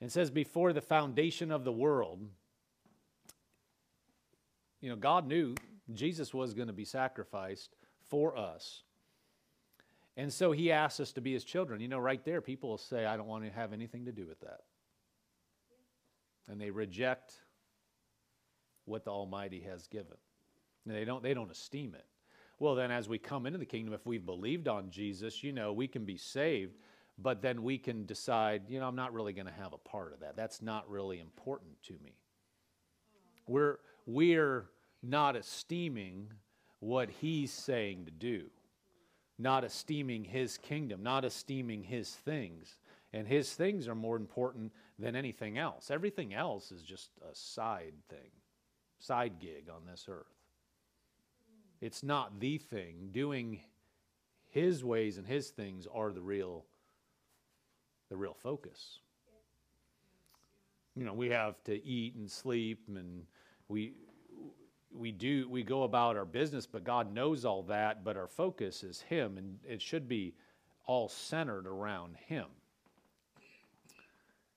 And 0.00 0.10
says, 0.10 0.30
before 0.30 0.72
the 0.72 0.80
foundation 0.80 1.52
of 1.52 1.62
the 1.62 1.72
world, 1.72 2.20
you 4.80 4.88
know, 4.88 4.96
God 4.96 5.26
knew 5.26 5.54
Jesus 5.92 6.32
was 6.32 6.54
going 6.54 6.68
to 6.68 6.72
be 6.72 6.86
sacrificed 6.86 7.76
for 8.08 8.36
us. 8.36 8.82
And 10.16 10.32
so 10.32 10.52
he 10.52 10.72
asks 10.72 11.00
us 11.00 11.12
to 11.12 11.20
be 11.20 11.32
his 11.32 11.44
children. 11.44 11.80
You 11.80 11.88
know, 11.88 11.98
right 11.98 12.24
there, 12.24 12.40
people 12.40 12.70
will 12.70 12.78
say, 12.78 13.04
I 13.04 13.16
don't 13.16 13.26
want 13.26 13.44
to 13.44 13.50
have 13.50 13.74
anything 13.74 14.06
to 14.06 14.12
do 14.12 14.26
with 14.26 14.40
that. 14.40 14.60
And 16.48 16.60
they 16.60 16.70
reject 16.70 17.34
what 18.84 19.04
the 19.04 19.10
Almighty 19.10 19.60
has 19.60 19.86
given. 19.86 20.16
And 20.86 20.94
they 20.94 21.04
don't, 21.04 21.22
they 21.22 21.34
don't 21.34 21.50
esteem 21.50 21.94
it. 21.94 22.06
Well, 22.58 22.74
then, 22.74 22.90
as 22.90 23.08
we 23.08 23.18
come 23.18 23.46
into 23.46 23.58
the 23.58 23.64
kingdom, 23.64 23.94
if 23.94 24.04
we've 24.04 24.24
believed 24.24 24.68
on 24.68 24.90
Jesus, 24.90 25.42
you 25.42 25.52
know, 25.52 25.72
we 25.72 25.88
can 25.88 26.04
be 26.04 26.18
saved, 26.18 26.76
but 27.18 27.40
then 27.40 27.62
we 27.62 27.78
can 27.78 28.04
decide, 28.04 28.62
you 28.68 28.78
know, 28.78 28.86
I'm 28.86 28.96
not 28.96 29.14
really 29.14 29.32
going 29.32 29.46
to 29.46 29.52
have 29.52 29.72
a 29.72 29.78
part 29.78 30.12
of 30.12 30.20
that. 30.20 30.36
That's 30.36 30.60
not 30.60 30.88
really 30.90 31.20
important 31.20 31.82
to 31.84 31.94
me. 32.04 32.12
We're, 33.46 33.78
we're 34.06 34.66
not 35.02 35.36
esteeming 35.36 36.32
what 36.80 37.08
he's 37.10 37.50
saying 37.50 38.04
to 38.06 38.10
do, 38.10 38.44
not 39.38 39.64
esteeming 39.64 40.24
his 40.24 40.58
kingdom, 40.58 41.02
not 41.02 41.24
esteeming 41.24 41.82
his 41.82 42.10
things. 42.10 42.76
And 43.12 43.26
his 43.26 43.52
things 43.54 43.88
are 43.88 43.94
more 43.94 44.16
important 44.16 44.72
than 44.98 45.16
anything 45.16 45.58
else. 45.58 45.90
Everything 45.90 46.32
else 46.32 46.70
is 46.70 46.82
just 46.82 47.10
a 47.28 47.34
side 47.34 47.94
thing, 48.08 48.30
side 48.98 49.40
gig 49.40 49.68
on 49.68 49.84
this 49.84 50.06
earth. 50.08 50.26
It's 51.80 52.02
not 52.02 52.38
the 52.38 52.58
thing. 52.58 53.08
Doing 53.10 53.60
his 54.48 54.84
ways 54.84 55.18
and 55.18 55.26
his 55.26 55.50
things 55.50 55.86
are 55.92 56.12
the 56.12 56.22
real 56.22 56.64
the 58.10 58.16
real 58.16 58.34
focus. 58.34 58.98
You 60.96 61.04
know, 61.04 61.14
we 61.14 61.30
have 61.30 61.62
to 61.64 61.84
eat 61.84 62.16
and 62.16 62.30
sleep 62.30 62.84
and 62.88 63.24
we 63.68 63.94
we 64.92 65.12
do 65.12 65.48
we 65.48 65.62
go 65.62 65.84
about 65.84 66.16
our 66.16 66.24
business, 66.24 66.66
but 66.66 66.84
God 66.84 67.14
knows 67.14 67.44
all 67.44 67.62
that, 67.64 68.04
but 68.04 68.16
our 68.16 68.26
focus 68.26 68.82
is 68.82 69.00
him 69.00 69.38
and 69.38 69.58
it 69.64 69.80
should 69.80 70.08
be 70.08 70.34
all 70.86 71.08
centered 71.08 71.66
around 71.66 72.16
him. 72.16 72.46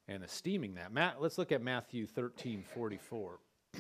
And 0.08 0.24
esteeming 0.24 0.76
that. 0.76 0.92
Matt, 0.92 1.22
let's 1.22 1.38
look 1.38 1.52
at 1.52 1.62
Matthew 1.62 2.06
13, 2.06 2.64
44. 2.74 3.40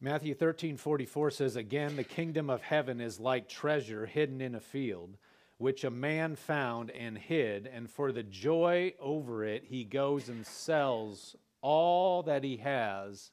Matthew 0.00 0.34
13, 0.34 0.78
44 0.78 1.30
says, 1.30 1.56
Again, 1.56 1.94
the 1.96 2.04
kingdom 2.04 2.48
of 2.48 2.62
heaven 2.62 3.00
is 3.00 3.20
like 3.20 3.48
treasure 3.48 4.06
hidden 4.06 4.40
in 4.40 4.54
a 4.54 4.60
field, 4.60 5.18
which 5.58 5.84
a 5.84 5.90
man 5.90 6.36
found 6.36 6.90
and 6.90 7.18
hid, 7.18 7.68
and 7.70 7.90
for 7.90 8.10
the 8.10 8.22
joy 8.22 8.94
over 8.98 9.44
it, 9.44 9.64
he 9.66 9.84
goes 9.84 10.30
and 10.30 10.46
sells 10.46 11.36
all 11.60 12.22
that 12.22 12.42
he 12.42 12.56
has 12.56 13.30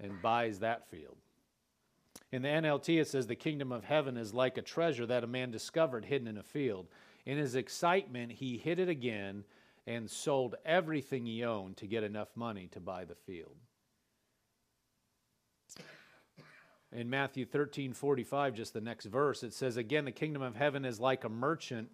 and 0.00 0.20
buys 0.20 0.58
that 0.58 0.90
field. 0.90 1.16
In 2.32 2.42
the 2.42 2.48
NLT, 2.48 3.00
it 3.00 3.06
says, 3.06 3.28
The 3.28 3.36
kingdom 3.36 3.70
of 3.70 3.84
heaven 3.84 4.16
is 4.16 4.34
like 4.34 4.58
a 4.58 4.62
treasure 4.62 5.06
that 5.06 5.22
a 5.22 5.28
man 5.28 5.52
discovered 5.52 6.04
hidden 6.04 6.26
in 6.26 6.36
a 6.36 6.42
field. 6.42 6.88
In 7.24 7.38
his 7.38 7.54
excitement, 7.54 8.32
he 8.32 8.58
hit 8.58 8.78
it 8.78 8.88
again 8.88 9.44
and 9.86 10.10
sold 10.10 10.56
everything 10.64 11.26
he 11.26 11.44
owned 11.44 11.76
to 11.78 11.86
get 11.86 12.04
enough 12.04 12.28
money 12.34 12.68
to 12.72 12.80
buy 12.80 13.04
the 13.04 13.14
field. 13.14 13.56
in 16.92 17.08
Matthew 17.08 17.44
13 17.44 17.92
45, 17.92 18.54
just 18.54 18.72
the 18.72 18.80
next 18.80 19.06
verse, 19.06 19.42
it 19.42 19.54
says, 19.54 19.76
Again, 19.76 20.04
the 20.04 20.12
kingdom 20.12 20.42
of 20.42 20.56
heaven 20.56 20.84
is 20.84 21.00
like 21.00 21.24
a 21.24 21.28
merchant 21.28 21.90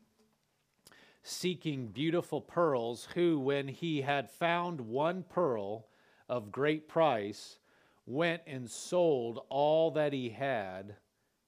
seeking 1.22 1.88
beautiful 1.88 2.40
pearls, 2.40 3.08
who, 3.14 3.38
when 3.38 3.68
he 3.68 4.00
had 4.00 4.30
found 4.30 4.80
one 4.80 5.22
pearl 5.22 5.86
of 6.28 6.52
great 6.52 6.88
price, 6.88 7.58
went 8.06 8.42
and 8.46 8.70
sold 8.70 9.40
all 9.48 9.90
that 9.90 10.12
he 10.12 10.30
had 10.30 10.96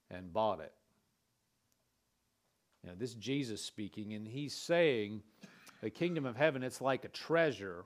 and 0.09 0.31
bought 0.31 0.59
it. 0.59 0.73
Now, 2.83 2.93
this 2.97 3.13
Jesus 3.13 3.63
speaking, 3.63 4.13
and 4.13 4.27
he's 4.27 4.53
saying, 4.53 5.21
The 5.81 5.89
kingdom 5.89 6.25
of 6.25 6.35
heaven, 6.35 6.63
it's 6.63 6.81
like 6.81 7.05
a 7.05 7.09
treasure. 7.09 7.85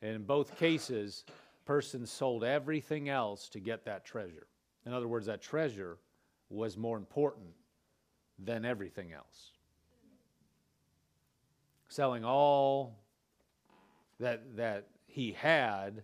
And 0.00 0.16
in 0.16 0.22
both 0.24 0.58
cases, 0.58 1.24
person 1.64 2.06
sold 2.06 2.42
everything 2.42 3.08
else 3.08 3.48
to 3.50 3.60
get 3.60 3.84
that 3.84 4.04
treasure. 4.04 4.46
In 4.84 4.92
other 4.92 5.06
words, 5.06 5.26
that 5.26 5.40
treasure 5.40 5.98
was 6.50 6.76
more 6.76 6.96
important 6.96 7.54
than 8.38 8.64
everything 8.64 9.12
else. 9.12 9.52
Selling 11.88 12.24
all 12.24 12.98
that, 14.18 14.56
that 14.56 14.88
he 15.06 15.32
had 15.32 16.02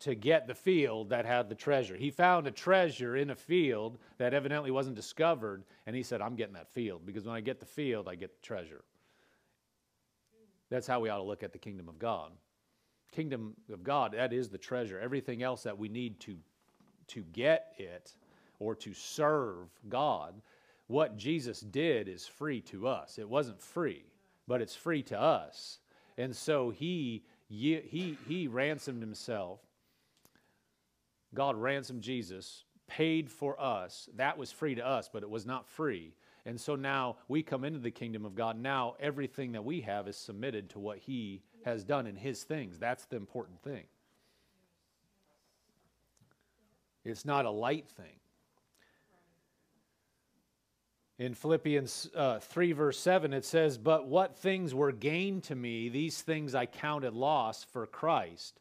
to 0.00 0.14
get 0.14 0.46
the 0.46 0.54
field 0.54 1.10
that 1.10 1.26
had 1.26 1.48
the 1.48 1.54
treasure. 1.54 1.96
He 1.96 2.10
found 2.10 2.46
a 2.46 2.52
treasure 2.52 3.16
in 3.16 3.30
a 3.30 3.34
field 3.34 3.98
that 4.18 4.34
evidently 4.34 4.70
wasn't 4.70 4.96
discovered, 4.96 5.64
and 5.86 5.96
he 5.96 6.02
said, 6.02 6.20
I'm 6.20 6.36
getting 6.36 6.54
that 6.54 6.68
field 6.68 7.04
because 7.04 7.24
when 7.24 7.34
I 7.34 7.40
get 7.40 7.60
the 7.60 7.66
field, 7.66 8.08
I 8.08 8.14
get 8.14 8.34
the 8.34 8.46
treasure. 8.46 8.84
That's 10.70 10.86
how 10.86 11.00
we 11.00 11.08
ought 11.08 11.18
to 11.18 11.22
look 11.24 11.42
at 11.42 11.52
the 11.52 11.58
kingdom 11.58 11.88
of 11.88 11.98
God. 11.98 12.30
Kingdom 13.10 13.54
of 13.72 13.82
God, 13.82 14.12
that 14.12 14.32
is 14.32 14.48
the 14.48 14.58
treasure. 14.58 15.00
Everything 15.00 15.42
else 15.42 15.62
that 15.62 15.78
we 15.78 15.88
need 15.88 16.20
to 16.20 16.36
to 17.08 17.22
get 17.32 17.72
it 17.78 18.12
or 18.58 18.74
to 18.74 18.92
serve 18.92 19.68
God, 19.88 20.34
what 20.86 21.16
Jesus 21.16 21.60
did 21.60 22.08
is 22.08 22.26
free 22.26 22.60
to 22.62 22.86
us. 22.86 23.18
It 23.18 23.28
wasn't 23.28 23.60
free, 23.60 24.04
but 24.46 24.60
it's 24.60 24.74
free 24.74 25.02
to 25.04 25.20
us. 25.20 25.78
And 26.16 26.34
so 26.34 26.70
he 26.70 27.24
he 27.48 28.16
he 28.26 28.48
ransomed 28.48 29.00
himself. 29.00 29.60
God 31.34 31.56
ransomed 31.56 32.02
Jesus, 32.02 32.64
paid 32.86 33.30
for 33.30 33.60
us. 33.60 34.08
That 34.16 34.38
was 34.38 34.50
free 34.50 34.74
to 34.74 34.86
us, 34.86 35.10
but 35.12 35.22
it 35.22 35.30
was 35.30 35.46
not 35.46 35.68
free. 35.68 36.14
And 36.46 36.60
so 36.60 36.76
now 36.76 37.16
we 37.28 37.42
come 37.42 37.64
into 37.64 37.78
the 37.78 37.90
kingdom 37.90 38.24
of 38.24 38.34
God. 38.34 38.58
Now 38.58 38.94
everything 38.98 39.52
that 39.52 39.64
we 39.64 39.82
have 39.82 40.08
is 40.08 40.16
submitted 40.16 40.70
to 40.70 40.78
what 40.78 40.98
he 40.98 41.42
has 41.64 41.84
done 41.84 42.06
in 42.06 42.16
his 42.16 42.42
things. 42.44 42.78
That's 42.78 43.04
the 43.06 43.16
important 43.16 43.62
thing. 43.62 43.84
It's 47.04 47.24
not 47.24 47.44
a 47.44 47.50
light 47.50 47.88
thing. 47.88 48.18
In 51.18 51.34
Philippians 51.34 52.10
uh, 52.14 52.38
3, 52.38 52.72
verse 52.72 52.98
7, 52.98 53.32
it 53.32 53.44
says, 53.44 53.76
But 53.76 54.06
what 54.06 54.36
things 54.36 54.72
were 54.72 54.92
gained 54.92 55.42
to 55.44 55.56
me, 55.56 55.88
these 55.88 56.22
things 56.22 56.54
I 56.54 56.66
counted 56.66 57.12
loss 57.12 57.64
for 57.64 57.86
Christ. 57.86 58.60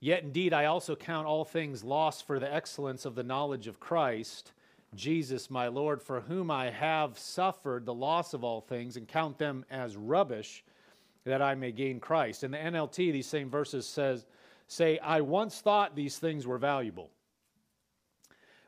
Yet 0.00 0.22
indeed, 0.22 0.52
I 0.52 0.66
also 0.66 0.94
count 0.94 1.26
all 1.26 1.44
things 1.44 1.82
lost 1.82 2.26
for 2.26 2.38
the 2.38 2.52
excellence 2.52 3.04
of 3.04 3.14
the 3.14 3.22
knowledge 3.22 3.66
of 3.66 3.80
Christ, 3.80 4.52
Jesus 4.94 5.50
my 5.50 5.68
Lord, 5.68 6.02
for 6.02 6.20
whom 6.20 6.50
I 6.50 6.70
have 6.70 7.18
suffered 7.18 7.86
the 7.86 7.94
loss 7.94 8.34
of 8.34 8.44
all 8.44 8.60
things, 8.60 8.96
and 8.96 9.08
count 9.08 9.38
them 9.38 9.64
as 9.70 9.96
rubbish, 9.96 10.64
that 11.24 11.42
I 11.42 11.54
may 11.54 11.72
gain 11.72 11.98
Christ. 11.98 12.44
In 12.44 12.50
the 12.50 12.58
NLT, 12.58 13.12
these 13.12 13.26
same 13.26 13.50
verses 13.50 13.86
says, 13.86 14.26
say, 14.68 14.98
I 14.98 15.22
once 15.22 15.60
thought 15.60 15.96
these 15.96 16.18
things 16.18 16.46
were 16.46 16.58
valuable, 16.58 17.10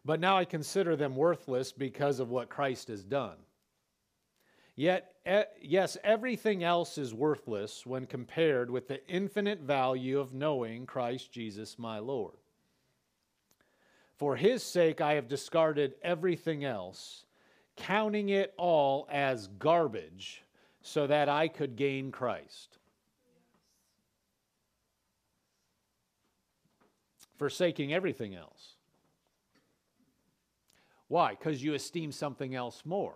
but 0.05 0.21
now 0.21 0.39
I 0.39 0.45
consider 0.45 0.97
them 0.97 1.15
worthless 1.15 1.73
because 1.73 2.21
of 2.21 2.31
what 2.31 2.49
Christ 2.49 2.89
has 2.89 3.05
done. 3.05 3.37
Yet, 4.75 5.13
yes, 5.61 5.97
everything 6.05 6.65
else 6.65 6.99
is 6.99 7.13
worthless 7.13 7.85
when 7.85 8.07
compared 8.07 8.71
with 8.71 8.89
the 8.89 9.07
infinite 9.09 9.61
value 9.61 10.19
of 10.19 10.35
knowing 10.35 10.87
Christ 10.87 11.33
Jesus 11.33 11.79
my 11.79 11.99
Lord. 11.99 12.37
For 14.17 14.37
his 14.37 14.63
sake, 14.63 15.01
I 15.01 15.15
have 15.15 15.29
discarded 15.29 15.95
everything 16.03 16.65
else, 16.65 17.25
counting 17.77 18.31
it 18.31 18.55
all 18.57 19.07
as 19.11 19.49
garbage, 19.59 20.43
so 20.83 21.07
that 21.07 21.29
I 21.29 21.49
could 21.49 21.77
gain 21.77 22.11
Christ 22.11 22.79
forsaking 27.39 27.95
everything 27.95 28.35
else. 28.35 28.75
Why? 31.07 31.31
Because 31.31 31.63
you 31.63 31.73
esteem 31.75 32.13
something 32.13 32.55
else 32.55 32.83
more. 32.85 33.15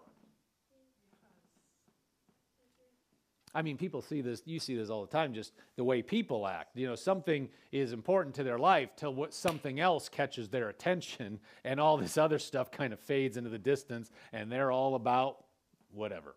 I 3.54 3.60
mean, 3.60 3.76
people 3.76 4.00
see 4.00 4.22
this, 4.22 4.42
you 4.46 4.58
see 4.58 4.76
this 4.76 4.88
all 4.88 5.04
the 5.04 5.10
time, 5.10 5.34
just 5.34 5.52
the 5.76 5.84
way 5.84 6.00
people 6.00 6.46
act. 6.46 6.74
You 6.74 6.86
know, 6.86 6.94
something 6.94 7.50
is 7.70 7.92
important 7.92 8.34
to 8.36 8.44
their 8.44 8.58
life 8.58 8.96
till 8.96 9.14
what 9.14 9.34
something 9.34 9.78
else 9.78 10.08
catches 10.08 10.48
their 10.48 10.70
attention, 10.70 11.38
and 11.64 11.78
all 11.78 11.96
this 11.96 12.16
other 12.16 12.38
stuff 12.38 12.70
kind 12.70 12.92
of 12.92 13.00
fades 13.00 13.36
into 13.36 13.50
the 13.50 13.58
distance, 13.58 14.10
and 14.32 14.50
they're 14.50 14.72
all 14.72 14.94
about 14.94 15.44
whatever. 15.90 16.34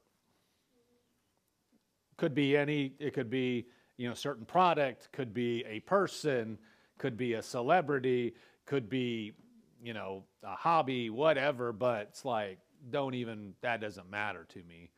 Could 2.18 2.34
be 2.34 2.58
any, 2.58 2.94
it 3.00 3.14
could 3.14 3.30
be, 3.30 3.68
you 3.98 4.08
know, 4.08 4.14
certain 4.14 4.46
product, 4.46 5.10
could 5.14 5.34
be 5.34 5.64
a 5.68 5.80
person, 5.82 6.58
could 6.98 7.18
be 7.18 7.34
a 7.34 7.42
celebrity, 7.42 8.36
could 8.66 8.90
be, 8.90 9.34
you 9.82 9.94
know, 9.94 10.24
a 10.44 10.56
hobby, 10.56 11.10
whatever, 11.10 11.72
but 11.72 12.08
it's 12.10 12.26
like, 12.26 12.60
don't 12.90 13.16
even, 13.16 13.54
that 13.62 13.82
doesn't 13.82 14.10
matter 14.10 14.46
to 14.50 14.64
me. 14.64 14.92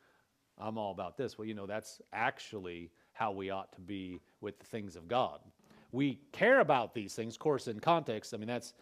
I'm 0.59 0.77
all 0.77 0.91
about 0.91 1.17
this. 1.17 1.37
Well, 1.37 1.47
you 1.47 1.53
know, 1.53 1.65
that's 1.65 2.01
actually 2.13 2.91
how 3.13 3.31
we 3.31 3.49
ought 3.49 3.71
to 3.73 3.81
be 3.81 4.19
with 4.41 4.59
the 4.59 4.65
things 4.65 4.95
of 4.95 5.07
God. 5.07 5.39
We 5.91 6.19
care 6.31 6.59
about 6.59 6.93
these 6.93 7.13
things, 7.13 7.35
of 7.35 7.39
course, 7.39 7.67
in 7.67 7.79
context. 7.79 8.33
I 8.33 8.37
mean, 8.37 8.47
that's, 8.47 8.73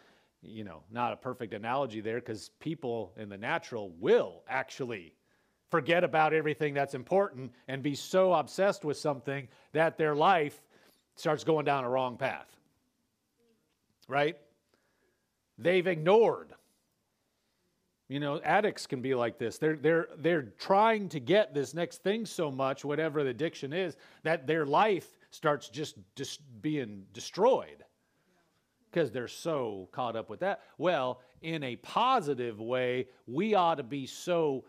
you 0.42 0.64
know, 0.64 0.84
not 0.92 1.14
a 1.14 1.16
perfect 1.16 1.54
analogy 1.54 2.02
there 2.02 2.20
because 2.20 2.50
people 2.60 3.14
in 3.18 3.30
the 3.30 3.38
natural 3.38 3.92
will 4.00 4.44
actually 4.48 5.14
forget 5.70 6.04
about 6.04 6.34
everything 6.34 6.74
that's 6.74 6.94
important 6.94 7.52
and 7.68 7.84
be 7.84 7.96
so 7.96 8.34
obsessed 8.34 8.86
with 8.86 8.98
something 8.98 9.48
that 9.74 9.98
their 9.98 10.16
life 10.16 10.62
starts 11.16 11.44
going 11.44 11.66
down 11.66 11.84
a 11.84 11.90
wrong 11.90 12.18
path 12.18 12.56
right? 14.08 14.38
They've 15.58 15.86
ignored. 15.86 16.54
You 18.08 18.20
know, 18.20 18.40
addicts 18.44 18.86
can 18.86 19.02
be 19.02 19.16
like 19.16 19.40
this. 19.40 19.58
They're, 19.58 19.78
they're, 19.78 20.10
they're 20.18 20.54
trying 20.60 21.10
to 21.10 21.20
get 21.20 21.54
this 21.54 21.74
next 21.74 22.04
thing 22.04 22.26
so 22.26 22.52
much, 22.52 22.86
whatever 22.86 23.24
the 23.24 23.32
addiction 23.32 23.74
is, 23.74 23.98
that 24.24 24.46
their 24.46 24.66
life 24.66 25.18
starts 25.32 25.70
just, 25.70 25.96
just 26.16 26.42
being 26.62 27.04
destroyed 27.14 27.84
because 28.92 29.12
they're 29.12 29.28
so 29.28 29.90
caught 29.92 30.16
up 30.16 30.30
with 30.30 30.40
that. 30.40 30.62
Well, 30.78 31.20
in 31.42 31.64
a 31.64 31.76
positive 31.78 32.62
way, 32.62 33.08
we 33.28 33.54
ought 33.54 33.76
to 33.76 33.84
be 33.84 34.06
so 34.06 34.64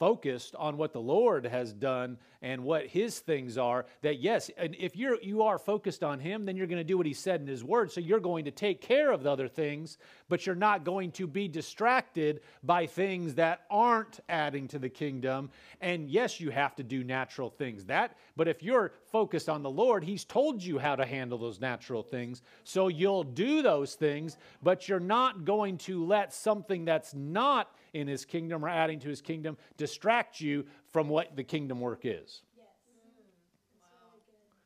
focused 0.00 0.56
on 0.56 0.78
what 0.78 0.94
the 0.94 1.00
Lord 1.00 1.44
has 1.44 1.74
done 1.74 2.16
and 2.40 2.64
what 2.64 2.86
his 2.86 3.18
things 3.18 3.58
are 3.58 3.84
that 4.00 4.18
yes 4.18 4.50
and 4.56 4.74
if 4.78 4.96
you're 4.96 5.20
you 5.20 5.42
are 5.42 5.58
focused 5.58 6.02
on 6.02 6.18
him 6.18 6.46
then 6.46 6.56
you're 6.56 6.66
going 6.66 6.78
to 6.78 6.84
do 6.84 6.96
what 6.96 7.04
he 7.04 7.12
said 7.12 7.42
in 7.42 7.46
his 7.46 7.62
word. 7.62 7.92
So 7.92 8.00
you're 8.00 8.18
going 8.18 8.46
to 8.46 8.50
take 8.50 8.80
care 8.80 9.12
of 9.12 9.22
the 9.22 9.30
other 9.30 9.46
things 9.46 9.98
but 10.30 10.46
you're 10.46 10.54
not 10.54 10.84
going 10.84 11.12
to 11.12 11.26
be 11.26 11.48
distracted 11.48 12.40
by 12.62 12.86
things 12.86 13.34
that 13.34 13.66
aren't 13.70 14.20
adding 14.30 14.68
to 14.68 14.78
the 14.78 14.88
kingdom. 14.88 15.50
And 15.82 16.08
yes 16.08 16.40
you 16.40 16.48
have 16.48 16.74
to 16.76 16.82
do 16.82 17.04
natural 17.04 17.50
things. 17.50 17.84
That 17.84 18.16
but 18.38 18.48
if 18.48 18.62
you're 18.62 18.92
focused 19.12 19.50
on 19.50 19.62
the 19.62 19.70
Lord 19.70 20.02
he's 20.02 20.24
told 20.24 20.62
you 20.62 20.78
how 20.78 20.96
to 20.96 21.04
handle 21.04 21.36
those 21.36 21.60
natural 21.60 22.02
things. 22.02 22.40
So 22.64 22.88
you'll 22.88 23.24
do 23.24 23.60
those 23.60 23.96
things 23.96 24.38
but 24.62 24.88
you're 24.88 24.98
not 24.98 25.44
going 25.44 25.76
to 25.78 26.02
let 26.06 26.32
something 26.32 26.86
that's 26.86 27.12
not 27.12 27.74
in 27.92 28.08
his 28.08 28.24
kingdom 28.24 28.64
or 28.64 28.68
adding 28.68 29.00
to 29.00 29.08
his 29.08 29.20
kingdom 29.20 29.56
distract 29.76 30.40
you 30.40 30.66
from 30.92 31.08
what 31.08 31.36
the 31.36 31.44
kingdom 31.44 31.80
work 31.80 32.00
is. 32.04 32.42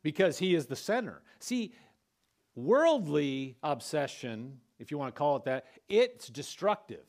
Because 0.03 0.39
he 0.39 0.55
is 0.55 0.67
the 0.67 0.77
center. 0.77 1.23
See, 1.39 1.73
worldly 2.55 3.57
obsession, 3.63 4.61
if 4.79 4.91
you 4.91 4.99
want 4.99 5.15
to 5.15 5.19
call 5.19 5.37
it 5.37 5.45
that, 5.45 5.65
it's 5.89 6.29
destructive. 6.29 7.05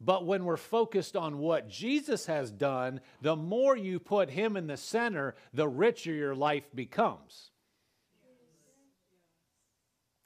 But 0.00 0.24
when 0.24 0.44
we're 0.44 0.56
focused 0.56 1.16
on 1.16 1.38
what 1.38 1.68
Jesus 1.68 2.26
has 2.26 2.50
done, 2.50 3.00
the 3.20 3.36
more 3.36 3.76
you 3.76 3.98
put 3.98 4.30
him 4.30 4.56
in 4.56 4.66
the 4.68 4.76
center, 4.76 5.34
the 5.52 5.68
richer 5.68 6.12
your 6.12 6.36
life 6.36 6.68
becomes. 6.74 7.50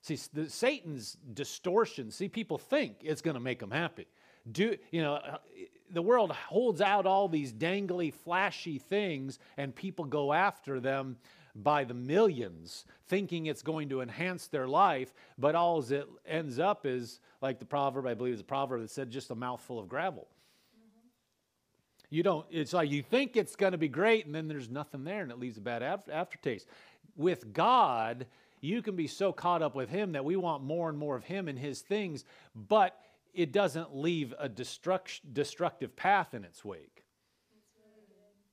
See, 0.03 0.19
the, 0.33 0.51
Satan's 0.51 1.17
distortion, 1.33 2.11
see, 2.11 2.29
people 2.29 2.59
think 2.59 2.97
it's 3.03 3.23
going 3.23 3.35
to 3.35 3.41
make 3.41 3.61
them 3.61 3.71
happy 3.71 4.09
do 4.51 4.77
you 4.91 5.03
know 5.03 5.15
uh, 5.15 5.39
the 5.93 6.03
world 6.03 6.33
holds 6.33 6.81
out 6.81 7.07
all 7.07 7.29
these 7.29 7.53
dangly 7.53 8.13
flashy 8.13 8.79
things 8.79 9.39
and 9.57 9.75
people 9.75 10.05
go 10.05 10.33
after 10.33 10.81
them 10.81 11.17
by 11.55 11.85
the 11.85 11.95
millions 11.95 12.87
thinking 13.09 13.47
it's 13.47 13.63
going 13.63 13.89
to 13.91 14.01
enhance 14.01 14.47
their 14.47 14.67
life 14.67 15.13
but 15.39 15.55
all 15.55 15.81
it 15.83 16.09
ends 16.27 16.59
up 16.59 16.87
is 16.87 17.21
like 17.43 17.59
the 17.59 17.65
proverb 17.65 18.07
i 18.07 18.15
believe 18.15 18.35
is 18.35 18.41
a 18.41 18.45
proverb 18.45 18.81
that 18.81 18.91
said 18.91 19.11
just 19.11 19.31
a 19.31 19.35
mouthful 19.35 19.79
of 19.79 19.89
gravel. 19.89 20.27
You 22.09 22.23
don't 22.23 22.47
it's 22.51 22.73
like 22.73 22.91
you 22.91 23.03
think 23.03 23.37
it's 23.37 23.57
going 23.57 23.73
to 23.73 23.79
be 23.79 23.89
great 23.89 24.27
and 24.27 24.35
then 24.35 24.49
there's 24.49 24.69
nothing 24.69 25.05
there 25.05 25.23
and 25.23 25.31
it 25.31 25.39
leaves 25.39 25.57
a 25.57 25.63
bad 25.63 25.83
aftertaste. 25.83 26.67
With 27.17 27.53
god 27.53 28.27
you 28.61 28.81
can 28.81 28.97
be 28.97 29.07
so 29.07 29.33
caught 29.33 29.61
up 29.61 29.75
with 29.75 29.91
him 29.91 30.13
that 30.13 30.25
we 30.25 30.37
want 30.37 30.63
more 30.63 30.89
and 30.89 30.97
more 30.97 31.17
of 31.17 31.25
him 31.25 31.49
and 31.49 31.59
his 31.59 31.81
things 31.81 32.25
but 32.55 32.99
it 33.35 33.53
doesn't 33.53 33.97
leave 33.97 34.35
a 34.39 34.49
destruct, 34.49 35.21
destructive 35.33 35.95
path 35.97 36.35
in 36.35 36.45
its 36.45 36.65
wake. 36.65 37.05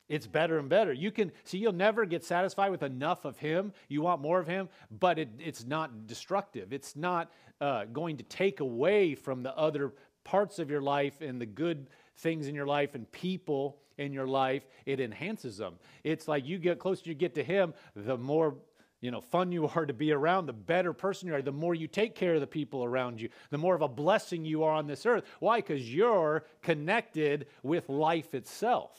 It's 0.07 0.25
better 0.25 0.57
and 0.57 0.67
better. 0.67 0.91
You 0.91 1.11
can 1.11 1.31
see 1.43 1.59
you'll 1.59 1.71
never 1.71 2.03
get 2.05 2.23
satisfied 2.23 2.71
with 2.71 2.81
enough 2.81 3.25
of 3.25 3.37
him. 3.37 3.73
You 3.87 4.01
want 4.01 4.21
more 4.21 4.39
of 4.39 4.47
him, 4.47 4.67
but 4.99 5.19
it, 5.19 5.29
it's 5.37 5.65
not 5.65 6.07
destructive. 6.07 6.73
It's 6.73 6.95
not 6.95 7.31
uh, 7.61 7.85
going 7.85 8.17
to 8.17 8.23
take 8.23 8.59
away 8.59 9.13
from 9.13 9.43
the 9.43 9.55
other 9.55 9.93
parts 10.23 10.57
of 10.57 10.69
your 10.69 10.81
life 10.81 11.21
and 11.21 11.39
the 11.39 11.45
good 11.45 11.87
things 12.17 12.47
in 12.47 12.55
your 12.55 12.65
life 12.65 12.95
and 12.95 13.09
people 13.11 13.77
in 13.99 14.11
your 14.11 14.27
life. 14.27 14.63
It 14.87 14.99
enhances 14.99 15.57
them. 15.57 15.75
It's 16.03 16.27
like 16.27 16.47
you 16.47 16.57
get 16.57 16.79
closer 16.79 17.03
you 17.05 17.13
get 17.13 17.35
to 17.35 17.43
him, 17.43 17.73
the 17.95 18.17
more 18.17 18.55
you 19.01 19.11
know, 19.11 19.21
fun 19.21 19.51
you 19.51 19.67
are 19.67 19.85
to 19.85 19.93
be 19.93 20.11
around, 20.11 20.45
the 20.45 20.53
better 20.53 20.91
person 20.91 21.29
you 21.29 21.35
are, 21.35 21.41
the 21.41 21.51
more 21.51 21.73
you 21.73 21.87
take 21.87 22.15
care 22.15 22.35
of 22.35 22.41
the 22.41 22.47
people 22.47 22.83
around 22.83 23.21
you, 23.21 23.29
the 23.49 23.57
more 23.57 23.75
of 23.75 23.81
a 23.81 23.87
blessing 23.87 24.43
you 24.43 24.63
are 24.63 24.73
on 24.73 24.87
this 24.87 25.05
earth. 25.05 25.23
Why? 25.39 25.59
Because 25.59 25.93
you're 25.93 26.43
connected 26.61 27.47
with 27.63 27.87
life 27.87 28.33
itself. 28.33 28.91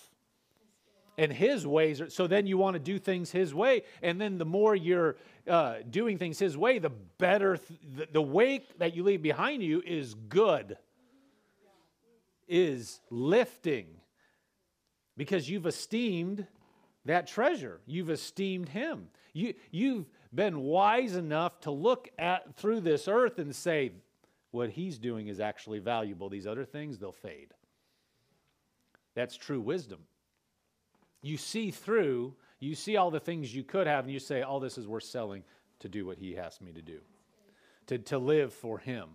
And 1.19 1.31
his 1.31 1.67
ways, 1.67 2.01
are, 2.01 2.09
so 2.09 2.27
then 2.27 2.47
you 2.47 2.57
want 2.57 2.75
to 2.75 2.81
do 2.81 2.99
things 2.99 3.31
his 3.31 3.53
way. 3.53 3.83
And 4.03 4.19
then 4.19 4.39
the 4.39 4.47
more 4.47 4.75
you're 4.75 5.17
uh, 5.47 5.75
doing 5.91 6.17
things 6.17 6.39
his 6.39 6.57
way, 6.57 6.79
the 6.79 6.93
better, 7.19 7.59
th- 7.59 7.81
the, 7.97 8.09
the 8.13 8.23
wake 8.23 8.79
that 8.79 8.97
you 8.97 9.03
leave 9.03 9.21
behind 9.21 9.63
you 9.63 9.83
is 9.85 10.15
good, 10.15 10.79
is 12.49 13.01
lifting, 13.11 13.89
because 15.19 15.51
you've 15.51 15.67
esteemed 15.67 16.47
that 17.05 17.27
treasure. 17.27 17.81
You've 17.87 18.11
esteemed 18.11 18.69
him. 18.69 19.09
You, 19.33 19.55
you've 19.71 20.07
been 20.35 20.61
wise 20.61 21.17
enough 21.17 21.61
to 21.61 21.71
look 21.71 22.09
at 22.19 22.57
through 22.57 22.81
this 22.81 23.09
earth 23.09 23.39
and 23.39 23.55
say, 23.55 23.93
what 24.51 24.71
he's 24.71 24.99
doing 24.99 25.29
is 25.29 25.41
actually 25.41 25.79
valuable. 25.79 26.29
These 26.29 26.47
other 26.47 26.65
things, 26.65 26.99
they'll 26.99 27.13
fade. 27.13 27.55
That's 29.15 29.37
true 29.37 29.61
wisdom. 29.61 30.01
You 31.23 31.37
see 31.37 31.71
through, 31.71 32.35
you 32.59 32.75
see 32.75 32.97
all 32.97 33.11
the 33.11 33.21
things 33.21 33.55
you 33.55 33.63
could 33.63 33.87
have, 33.87 34.05
and 34.05 34.13
you 34.13 34.19
say, 34.19 34.43
all 34.43 34.61
this 34.61 34.79
is 34.79 34.87
worth 34.87 35.05
selling 35.05 35.45
to 35.81 35.89
do 35.89 36.07
what 36.07 36.19
he 36.19 36.37
asked 36.37 36.63
me 36.63 36.73
to 36.73 36.83
do, 36.83 36.99
to, 37.87 37.99
to 37.99 38.19
live 38.19 38.53
for 38.53 38.79
him. 38.79 39.09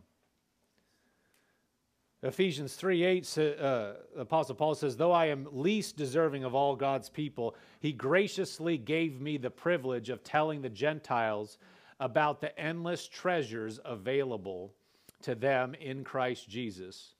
Ephesians 2.25 2.73
3 2.73 3.03
8, 3.03 3.37
uh, 3.37 3.93
Apostle 4.17 4.55
Paul 4.55 4.73
says, 4.73 4.97
Though 4.97 5.11
I 5.11 5.27
am 5.27 5.47
least 5.51 5.95
deserving 5.95 6.43
of 6.43 6.55
all 6.55 6.75
God's 6.75 7.07
people, 7.07 7.55
he 7.79 7.91
graciously 7.91 8.79
gave 8.79 9.21
me 9.21 9.37
the 9.37 9.51
privilege 9.51 10.09
of 10.09 10.23
telling 10.23 10.63
the 10.63 10.69
Gentiles 10.69 11.59
about 11.99 12.41
the 12.41 12.57
endless 12.59 13.07
treasures 13.07 13.79
available 13.85 14.73
to 15.21 15.35
them 15.35 15.75
in 15.75 16.03
Christ 16.03 16.49
Jesus. 16.49 17.13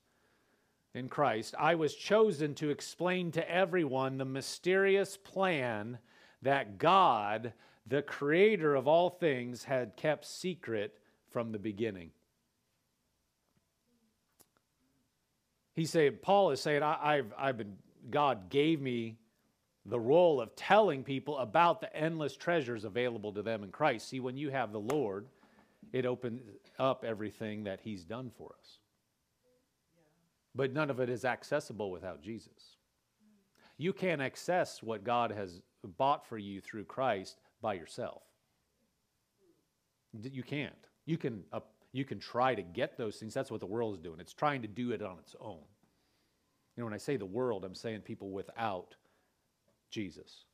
In 0.92 1.08
Christ, 1.08 1.54
I 1.56 1.76
was 1.76 1.94
chosen 1.94 2.56
to 2.56 2.70
explain 2.70 3.30
to 3.32 3.48
everyone 3.48 4.18
the 4.18 4.24
mysterious 4.24 5.16
plan 5.16 5.98
that 6.42 6.78
God, 6.78 7.52
the 7.86 8.02
creator 8.02 8.74
of 8.74 8.88
all 8.88 9.10
things, 9.10 9.62
had 9.62 9.96
kept 9.96 10.24
secret 10.24 10.98
from 11.30 11.52
the 11.52 11.60
beginning. 11.60 12.10
He's 15.76 15.90
saying, 15.90 16.18
Paul 16.22 16.50
is 16.52 16.60
saying, 16.60 16.82
I, 16.82 17.16
have 17.16 17.32
I've 17.38 17.58
been, 17.58 17.76
God 18.10 18.48
gave 18.48 18.80
me 18.80 19.18
the 19.84 20.00
role 20.00 20.40
of 20.40 20.56
telling 20.56 21.04
people 21.04 21.36
about 21.36 21.82
the 21.82 21.94
endless 21.94 22.34
treasures 22.34 22.84
available 22.84 23.30
to 23.34 23.42
them 23.42 23.62
in 23.62 23.70
Christ. 23.70 24.08
See, 24.08 24.18
when 24.18 24.38
you 24.38 24.50
have 24.50 24.72
the 24.72 24.80
Lord, 24.80 25.26
it 25.92 26.06
opens 26.06 26.40
up 26.78 27.04
everything 27.04 27.64
that 27.64 27.80
He's 27.82 28.04
done 28.04 28.32
for 28.38 28.54
us. 28.58 28.78
But 30.54 30.72
none 30.72 30.88
of 30.88 30.98
it 30.98 31.10
is 31.10 31.26
accessible 31.26 31.90
without 31.90 32.22
Jesus. 32.22 32.78
You 33.76 33.92
can't 33.92 34.22
access 34.22 34.82
what 34.82 35.04
God 35.04 35.30
has 35.30 35.60
bought 35.98 36.26
for 36.26 36.38
you 36.38 36.62
through 36.62 36.84
Christ 36.84 37.36
by 37.60 37.74
yourself. 37.74 38.22
You 40.22 40.42
can't. 40.42 40.72
You 41.04 41.18
can 41.18 41.44
you 41.96 42.04
can 42.04 42.18
try 42.18 42.54
to 42.54 42.62
get 42.62 42.98
those 42.98 43.16
things. 43.16 43.32
That's 43.32 43.50
what 43.50 43.60
the 43.60 43.66
world 43.66 43.94
is 43.94 44.02
doing. 44.02 44.20
It's 44.20 44.34
trying 44.34 44.60
to 44.62 44.68
do 44.68 44.92
it 44.92 45.00
on 45.00 45.18
its 45.18 45.34
own. 45.40 45.62
You 46.76 46.82
know, 46.82 46.84
when 46.84 46.92
I 46.92 46.98
say 46.98 47.16
the 47.16 47.24
world, 47.24 47.64
I'm 47.64 47.74
saying 47.74 48.02
people 48.02 48.30
without 48.30 48.94
Jesus. 49.90 50.44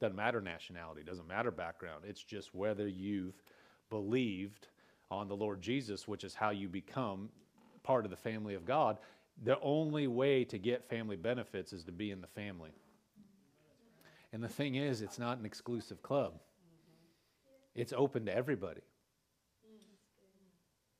Doesn't 0.00 0.16
matter 0.16 0.42
nationality, 0.42 1.02
doesn't 1.02 1.26
matter 1.26 1.50
background. 1.50 2.04
It's 2.06 2.22
just 2.22 2.54
whether 2.54 2.86
you've 2.86 3.42
believed 3.88 4.68
on 5.10 5.28
the 5.28 5.36
Lord 5.36 5.62
Jesus, 5.62 6.06
which 6.06 6.24
is 6.24 6.34
how 6.34 6.50
you 6.50 6.68
become 6.68 7.30
part 7.82 8.04
of 8.04 8.10
the 8.10 8.16
family 8.18 8.54
of 8.54 8.66
God. 8.66 8.98
The 9.42 9.58
only 9.60 10.08
way 10.08 10.44
to 10.44 10.58
get 10.58 10.90
family 10.90 11.16
benefits 11.16 11.72
is 11.72 11.84
to 11.84 11.92
be 11.92 12.10
in 12.10 12.20
the 12.20 12.26
family. 12.26 12.70
And 14.32 14.42
the 14.42 14.48
thing 14.48 14.74
is, 14.74 15.00
it's 15.00 15.18
not 15.18 15.38
an 15.38 15.46
exclusive 15.46 16.02
club. 16.02 16.34
It's 17.74 17.94
open 17.96 18.26
to 18.26 18.36
everybody. 18.36 18.82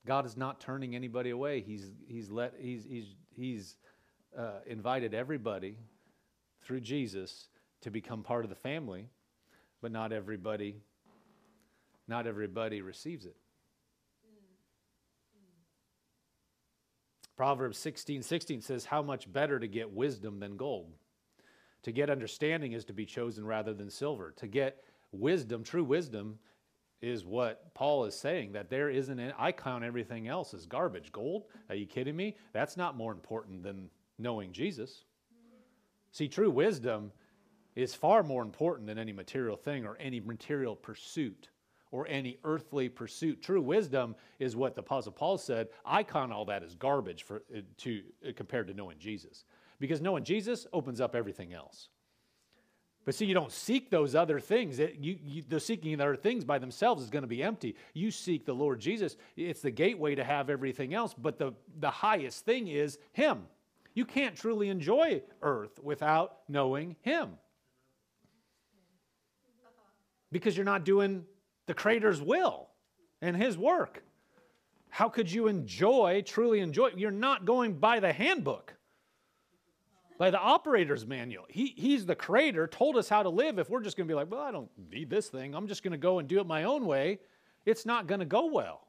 God 0.07 0.27
is 0.27 0.37
not 0.37 0.61
turning 0.61 0.95
anybody 0.95 1.31
away. 1.31 1.61
He's, 1.61 1.93
he's, 2.07 2.31
let, 2.31 2.55
he's, 2.59 2.85
he's, 2.85 3.15
he's 3.35 3.77
uh, 4.37 4.61
invited 4.67 5.15
everybody 5.15 5.77
through 6.63 6.81
Jesus 6.81 7.49
to 7.83 7.91
become 7.91 8.23
part 8.23 8.45
of 8.45 8.51
the 8.51 8.57
family, 8.57 9.09
but 9.83 9.93
not 9.93 10.13
everybody, 10.13 10.77
not 12.09 12.27
everybody 12.27 12.81
receives 12.83 13.27
it. 13.27 13.37
Proverbs 17.37 17.79
16 17.79 18.23
16 18.23 18.61
says, 18.61 18.85
How 18.85 19.01
much 19.01 19.31
better 19.33 19.59
to 19.59 19.67
get 19.67 19.91
wisdom 19.91 20.41
than 20.41 20.59
gold? 20.59 20.93
To 21.85 21.93
get 21.93 22.11
understanding 22.11 22.73
is 22.73 22.85
to 22.87 22.93
be 22.93 23.07
chosen 23.07 23.47
rather 23.47 23.73
than 23.73 23.89
silver. 23.89 24.35
To 24.37 24.47
get 24.47 24.85
wisdom, 25.13 25.65
true 25.65 25.85
wisdom, 25.85 26.39
is 27.03 27.25
what 27.25 27.73
Paul 27.75 28.05
is 28.05 28.15
saying 28.15 28.53
that 28.53 28.69
there 28.69 28.91
isn't, 28.91 29.19
an, 29.19 29.33
I 29.39 29.53
count 29.53 29.85
everything 29.85 30.29
else 30.29 30.53
as 30.55 30.67
garbage. 30.67 31.13
Gold? 31.13 31.45
Are 31.69 31.75
you 31.75 31.87
kidding 31.87 32.17
me? 32.17 32.37
That's 32.53 32.77
not 32.77 32.97
more 32.97 33.13
important 33.13 33.63
than 33.63 33.91
knowing 34.19 34.53
Jesus. 34.53 35.05
See, 36.13 36.29
true 36.29 36.51
wisdom 36.51 37.13
is 37.77 37.95
far 37.95 38.23
more 38.23 38.43
important 38.43 38.87
than 38.87 38.99
any 38.99 39.13
material 39.13 39.57
thing 39.57 39.87
or 39.87 39.97
any 39.99 40.21
material 40.21 40.77
pursuit 40.77 41.49
or 41.93 42.07
any 42.09 42.39
earthly 42.45 42.89
pursuit. 42.89 43.43
True 43.43 43.63
wisdom 43.63 44.15
is 44.39 44.57
what 44.57 44.75
the 44.75 44.81
Apostle 44.81 45.13
Paul 45.13 45.39
said. 45.39 45.69
I 45.85 46.03
count 46.03 46.33
all 46.33 46.45
that 46.47 46.63
as 46.63 46.75
garbage 46.75 47.23
for, 47.23 47.43
uh, 47.57 47.61
to, 47.79 48.03
uh, 48.29 48.33
compared 48.37 48.69
to 48.69 48.75
knowing 48.75 48.99
Jesus. 48.99 49.45
Because 49.79 50.01
knowing 50.01 50.25
Jesus 50.25 50.67
opens 50.73 51.01
up 51.01 51.15
everything 51.15 51.53
else. 51.53 51.89
But 53.11 53.16
see, 53.16 53.27
you 53.27 53.35
don't 53.35 53.51
seek 53.51 53.90
those 53.90 54.14
other 54.14 54.38
things. 54.38 54.79
It, 54.79 54.99
you, 55.01 55.18
you, 55.25 55.42
the 55.42 55.59
seeking 55.59 56.01
other 56.01 56.14
things 56.14 56.44
by 56.44 56.61
themselves 56.61 57.03
is 57.03 57.11
going 57.11 57.25
to 57.25 57.29
be 57.29 57.42
empty. 57.42 57.75
You 57.92 58.12
seek 58.12 58.46
the 58.46 58.55
Lord 58.55 58.79
Jesus. 58.79 59.16
It's 59.37 59.62
the 59.62 59.73
gateway 59.73 60.14
to 60.14 60.23
have 60.23 60.49
everything 60.49 60.94
else. 60.94 61.12
But 61.12 61.37
the, 61.37 61.53
the 61.81 61.90
highest 61.90 62.44
thing 62.44 62.68
is 62.68 62.99
Him. 63.11 63.49
You 63.94 64.05
can't 64.05 64.37
truly 64.37 64.68
enjoy 64.68 65.23
earth 65.42 65.81
without 65.83 66.37
knowing 66.49 66.94
Him. 67.01 67.31
Because 70.31 70.57
you're 70.57 70.64
not 70.64 70.85
doing 70.85 71.25
the 71.66 71.75
Creator's 71.75 72.23
will 72.23 72.68
and 73.20 73.37
His 73.37 73.59
work. 73.59 74.05
How 74.88 75.09
could 75.09 75.33
you 75.33 75.49
enjoy, 75.49 76.23
truly 76.25 76.61
enjoy? 76.61 76.90
You're 76.94 77.11
not 77.11 77.44
going 77.44 77.75
by 77.75 77.99
the 77.99 78.12
handbook 78.12 78.77
by 80.21 80.31
the 80.31 80.39
operator's 80.39 81.07
manual. 81.07 81.47
He, 81.49 81.73
he's 81.79 82.05
the 82.05 82.15
creator, 82.15 82.67
told 82.67 82.99
us 82.99 83.09
how 83.09 83.23
to 83.23 83.31
live. 83.31 83.59
If 83.59 83.71
we're 83.71 83.81
just 83.81 83.97
going 83.97 84.07
to 84.07 84.13
be 84.13 84.15
like, 84.15 84.31
well, 84.31 84.43
I 84.43 84.51
don't 84.51 84.69
need 84.93 85.09
this 85.09 85.31
thing, 85.31 85.55
I'm 85.55 85.67
just 85.67 85.83
going 85.83 85.93
to 85.93 85.99
go 85.99 86.19
and 86.19 86.29
do 86.29 86.39
it 86.41 86.47
my 86.47 86.65
own 86.65 86.85
way, 86.85 87.21
it's 87.65 87.87
not 87.87 88.07
going 88.07 88.19
to 88.19 88.27
go 88.27 88.45
well. 88.45 88.87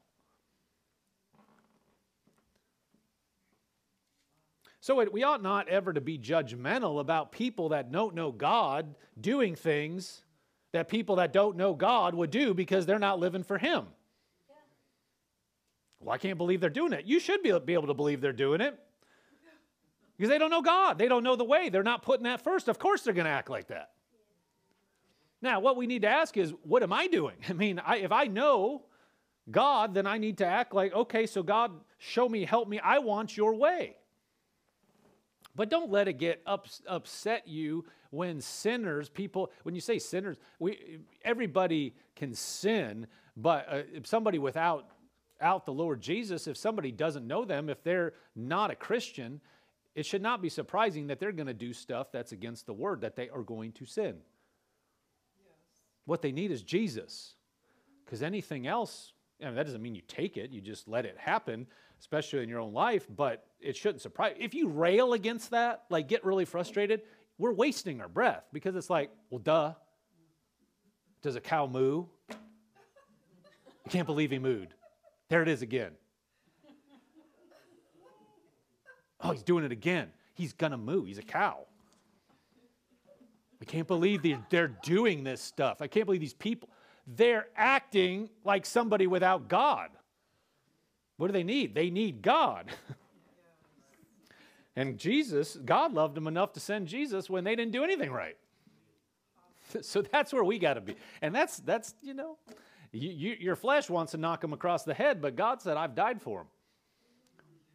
So 4.80 5.00
it, 5.00 5.10
we 5.10 5.22
ought 5.22 5.42
not 5.42 5.70
ever 5.70 5.94
to 5.94 6.02
be 6.02 6.18
judgmental 6.18 7.00
about 7.00 7.32
people 7.32 7.70
that 7.70 7.90
don't 7.90 8.14
know 8.14 8.30
God 8.30 8.94
doing 9.18 9.54
things 9.54 10.24
that 10.72 10.86
people 10.86 11.16
that 11.16 11.32
don't 11.32 11.56
know 11.56 11.72
God 11.72 12.14
would 12.14 12.30
do 12.30 12.52
because 12.52 12.84
they're 12.84 12.98
not 12.98 13.18
living 13.18 13.42
for 13.42 13.56
Him. 13.56 13.86
Well, 15.98 16.14
I 16.14 16.18
can't 16.18 16.36
believe 16.36 16.60
they're 16.60 16.68
doing 16.68 16.92
it. 16.92 17.06
You 17.06 17.18
should 17.18 17.42
be, 17.42 17.58
be 17.60 17.72
able 17.72 17.86
to 17.86 17.94
believe 17.94 18.20
they're 18.20 18.34
doing 18.34 18.60
it 18.60 18.78
because 20.22 20.30
they 20.30 20.38
don't 20.38 20.50
know 20.50 20.62
God. 20.62 20.98
They 20.98 21.08
don't 21.08 21.24
know 21.24 21.34
the 21.34 21.42
way. 21.42 21.68
They're 21.68 21.82
not 21.82 22.04
putting 22.04 22.22
that 22.26 22.44
first. 22.44 22.68
Of 22.68 22.78
course, 22.78 23.02
they're 23.02 23.12
going 23.12 23.24
to 23.24 23.30
act 23.32 23.50
like 23.50 23.66
that. 23.66 23.90
Now, 25.40 25.58
what 25.58 25.76
we 25.76 25.88
need 25.88 26.02
to 26.02 26.08
ask 26.08 26.36
is, 26.36 26.54
what 26.62 26.84
am 26.84 26.92
I 26.92 27.08
doing? 27.08 27.34
I 27.48 27.54
mean, 27.54 27.80
I, 27.84 27.96
if 27.96 28.12
I 28.12 28.26
know 28.26 28.84
God, 29.50 29.94
then 29.94 30.06
I 30.06 30.18
need 30.18 30.38
to 30.38 30.46
act 30.46 30.74
like, 30.74 30.94
okay, 30.94 31.26
so 31.26 31.42
God, 31.42 31.72
show 31.98 32.28
me, 32.28 32.44
help 32.44 32.68
me. 32.68 32.78
I 32.78 33.00
want 33.00 33.36
your 33.36 33.56
way. 33.56 33.96
But 35.56 35.68
don't 35.68 35.90
let 35.90 36.06
it 36.06 36.18
get 36.18 36.40
ups, 36.46 36.82
upset 36.86 37.48
you 37.48 37.84
when 38.10 38.40
sinners, 38.40 39.08
people, 39.08 39.50
when 39.64 39.74
you 39.74 39.80
say 39.80 39.98
sinners, 39.98 40.36
we, 40.60 41.00
everybody 41.24 41.96
can 42.14 42.32
sin, 42.32 43.08
but 43.36 43.68
uh, 43.68 43.82
somebody 44.04 44.38
without 44.38 44.86
out 45.40 45.66
the 45.66 45.72
Lord 45.72 46.00
Jesus, 46.00 46.46
if 46.46 46.56
somebody 46.56 46.92
doesn't 46.92 47.26
know 47.26 47.44
them, 47.44 47.68
if 47.68 47.82
they're 47.82 48.12
not 48.36 48.70
a 48.70 48.76
Christian, 48.76 49.40
it 49.94 50.06
should 50.06 50.22
not 50.22 50.40
be 50.40 50.48
surprising 50.48 51.08
that 51.08 51.20
they're 51.20 51.32
going 51.32 51.46
to 51.46 51.54
do 51.54 51.72
stuff 51.72 52.12
that's 52.12 52.32
against 52.32 52.66
the 52.66 52.72
word, 52.72 53.02
that 53.02 53.16
they 53.16 53.28
are 53.28 53.42
going 53.42 53.72
to 53.72 53.86
sin. 53.86 54.16
Yes. 55.36 55.54
What 56.06 56.22
they 56.22 56.32
need 56.32 56.50
is 56.50 56.62
Jesus. 56.62 57.34
Because 58.04 58.22
anything 58.22 58.66
else, 58.66 59.12
I 59.40 59.46
mean, 59.46 59.54
that 59.54 59.66
doesn't 59.66 59.82
mean 59.82 59.94
you 59.94 60.02
take 60.06 60.36
it, 60.36 60.50
you 60.50 60.60
just 60.60 60.88
let 60.88 61.04
it 61.04 61.16
happen, 61.18 61.66
especially 62.00 62.42
in 62.42 62.48
your 62.48 62.60
own 62.60 62.72
life, 62.72 63.06
but 63.14 63.46
it 63.60 63.76
shouldn't 63.76 64.00
surprise. 64.00 64.34
If 64.38 64.54
you 64.54 64.68
rail 64.68 65.12
against 65.12 65.50
that, 65.50 65.84
like 65.90 66.08
get 66.08 66.24
really 66.24 66.44
frustrated, 66.44 67.02
we're 67.38 67.52
wasting 67.52 68.00
our 68.00 68.08
breath 68.08 68.44
because 68.52 68.76
it's 68.76 68.90
like, 68.90 69.10
well, 69.30 69.40
duh. 69.40 69.74
Does 71.22 71.36
a 71.36 71.40
cow 71.40 71.66
moo? 71.66 72.06
I 72.30 73.88
can't 73.88 74.06
believe 74.06 74.32
he 74.32 74.38
mooed. 74.38 74.68
There 75.28 75.42
it 75.42 75.48
is 75.48 75.62
again. 75.62 75.92
Oh, 79.22 79.30
he's 79.30 79.42
doing 79.42 79.64
it 79.64 79.72
again. 79.72 80.08
He's 80.34 80.52
going 80.52 80.72
to 80.72 80.76
move. 80.76 81.06
He's 81.06 81.18
a 81.18 81.22
cow. 81.22 81.66
I 83.60 83.64
can't 83.64 83.86
believe 83.86 84.22
they're, 84.50 84.76
doing 84.82 85.22
this 85.22 85.40
stuff. 85.40 85.80
I 85.80 85.86
can't 85.86 86.04
believe 86.04 86.20
these 86.20 86.34
people. 86.34 86.68
They're 87.06 87.46
acting 87.56 88.28
like 88.44 88.66
somebody 88.66 89.06
without 89.06 89.48
God. 89.48 89.90
What 91.16 91.28
do 91.28 91.32
they 91.32 91.44
need? 91.44 91.72
They 91.72 91.88
need 91.88 92.22
God. 92.22 92.72
and 94.76 94.98
Jesus, 94.98 95.56
God 95.64 95.92
loved 95.92 96.16
them 96.16 96.26
enough 96.26 96.54
to 96.54 96.60
send 96.60 96.88
Jesus 96.88 97.30
when 97.30 97.44
they 97.44 97.54
didn't 97.54 97.72
do 97.72 97.84
anything 97.84 98.10
right. 98.10 98.36
so 99.80 100.02
that's 100.02 100.32
where 100.32 100.42
we 100.42 100.58
got 100.58 100.74
to 100.74 100.80
be. 100.80 100.96
And 101.20 101.32
that's, 101.32 101.58
that's 101.58 101.94
you 102.02 102.14
know, 102.14 102.38
you, 102.90 103.10
you, 103.10 103.36
your 103.38 103.56
flesh 103.56 103.88
wants 103.88 104.10
to 104.12 104.18
knock 104.18 104.40
them 104.40 104.52
across 104.52 104.82
the 104.82 104.94
head, 104.94 105.22
but 105.22 105.36
God 105.36 105.62
said, 105.62 105.76
I've 105.76 105.94
died 105.94 106.20
for 106.20 106.40
them. 106.40 106.46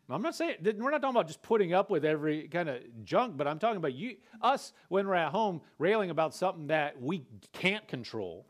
I'm 0.10 0.22
not 0.22 0.36
saying 0.36 0.56
we're 0.64 0.92
not 0.92 1.02
talking 1.02 1.18
about 1.18 1.28
just 1.28 1.42
putting 1.42 1.74
up 1.74 1.90
with 1.90 2.06
every 2.06 2.48
kind 2.48 2.70
of 2.70 2.82
junk, 3.04 3.36
but 3.36 3.46
I'm 3.46 3.60
talking 3.60 3.78
about 3.78 3.94
you, 3.94 4.16
us 4.42 4.72
when 4.88 5.06
we're 5.06 5.16
at 5.16 5.32
home 5.32 5.62
railing 5.80 6.12
about 6.12 6.34
something 6.34 6.68
that 6.68 7.02
we 7.02 7.26
can't 7.52 7.86
control. 7.90 8.46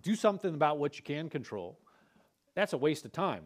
Do 0.00 0.14
something 0.14 0.54
about 0.54 0.78
what 0.78 0.96
you 0.96 1.02
can 1.02 1.28
control. 1.28 1.78
That's 2.54 2.72
a 2.72 2.78
waste 2.78 3.04
of 3.04 3.12
time. 3.12 3.42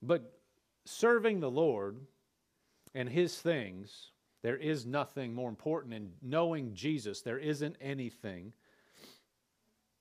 But 0.00 0.38
serving 0.84 1.40
the 1.40 1.50
Lord 1.50 1.98
and 2.94 3.08
His 3.08 3.36
things, 3.36 4.12
there 4.42 4.56
is 4.56 4.86
nothing 4.86 5.34
more 5.34 5.48
important. 5.48 5.94
In 5.94 6.12
knowing 6.22 6.74
Jesus, 6.74 7.22
there 7.22 7.38
isn't 7.38 7.74
anything 7.80 8.52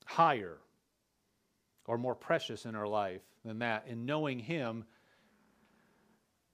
higher 0.05 0.59
or 1.85 1.97
more 1.97 2.15
precious 2.15 2.65
in 2.65 2.75
our 2.75 2.87
life 2.87 3.21
than 3.45 3.59
that. 3.59 3.85
And 3.87 4.05
knowing 4.05 4.39
Him 4.39 4.85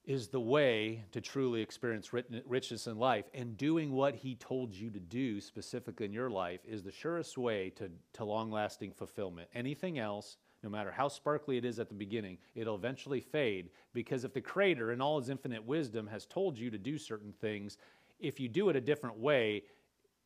is 0.04 0.28
the 0.28 0.40
way 0.40 1.04
to 1.12 1.20
truly 1.20 1.60
experience 1.60 2.12
richness 2.12 2.86
in 2.86 2.98
life. 2.98 3.26
And 3.34 3.56
doing 3.56 3.92
what 3.92 4.14
He 4.14 4.34
told 4.34 4.74
you 4.74 4.90
to 4.90 4.98
do 4.98 5.40
specifically 5.40 6.06
in 6.06 6.12
your 6.12 6.30
life 6.30 6.60
is 6.64 6.82
the 6.82 6.90
surest 6.90 7.38
way 7.38 7.70
to, 7.76 7.90
to 8.14 8.24
long 8.24 8.50
lasting 8.50 8.92
fulfillment. 8.92 9.48
Anything 9.54 9.98
else, 9.98 10.38
no 10.62 10.70
matter 10.70 10.90
how 10.90 11.08
sparkly 11.08 11.58
it 11.58 11.64
is 11.64 11.78
at 11.78 11.88
the 11.88 11.94
beginning, 11.94 12.38
it'll 12.54 12.74
eventually 12.74 13.20
fade 13.20 13.70
because 13.92 14.24
if 14.24 14.32
the 14.32 14.40
Creator, 14.40 14.92
in 14.92 15.00
all 15.00 15.20
His 15.20 15.28
infinite 15.28 15.64
wisdom, 15.64 16.06
has 16.08 16.26
told 16.26 16.58
you 16.58 16.70
to 16.70 16.78
do 16.78 16.98
certain 16.98 17.32
things, 17.40 17.76
if 18.18 18.40
you 18.40 18.48
do 18.48 18.68
it 18.68 18.76
a 18.76 18.80
different 18.80 19.18
way, 19.18 19.62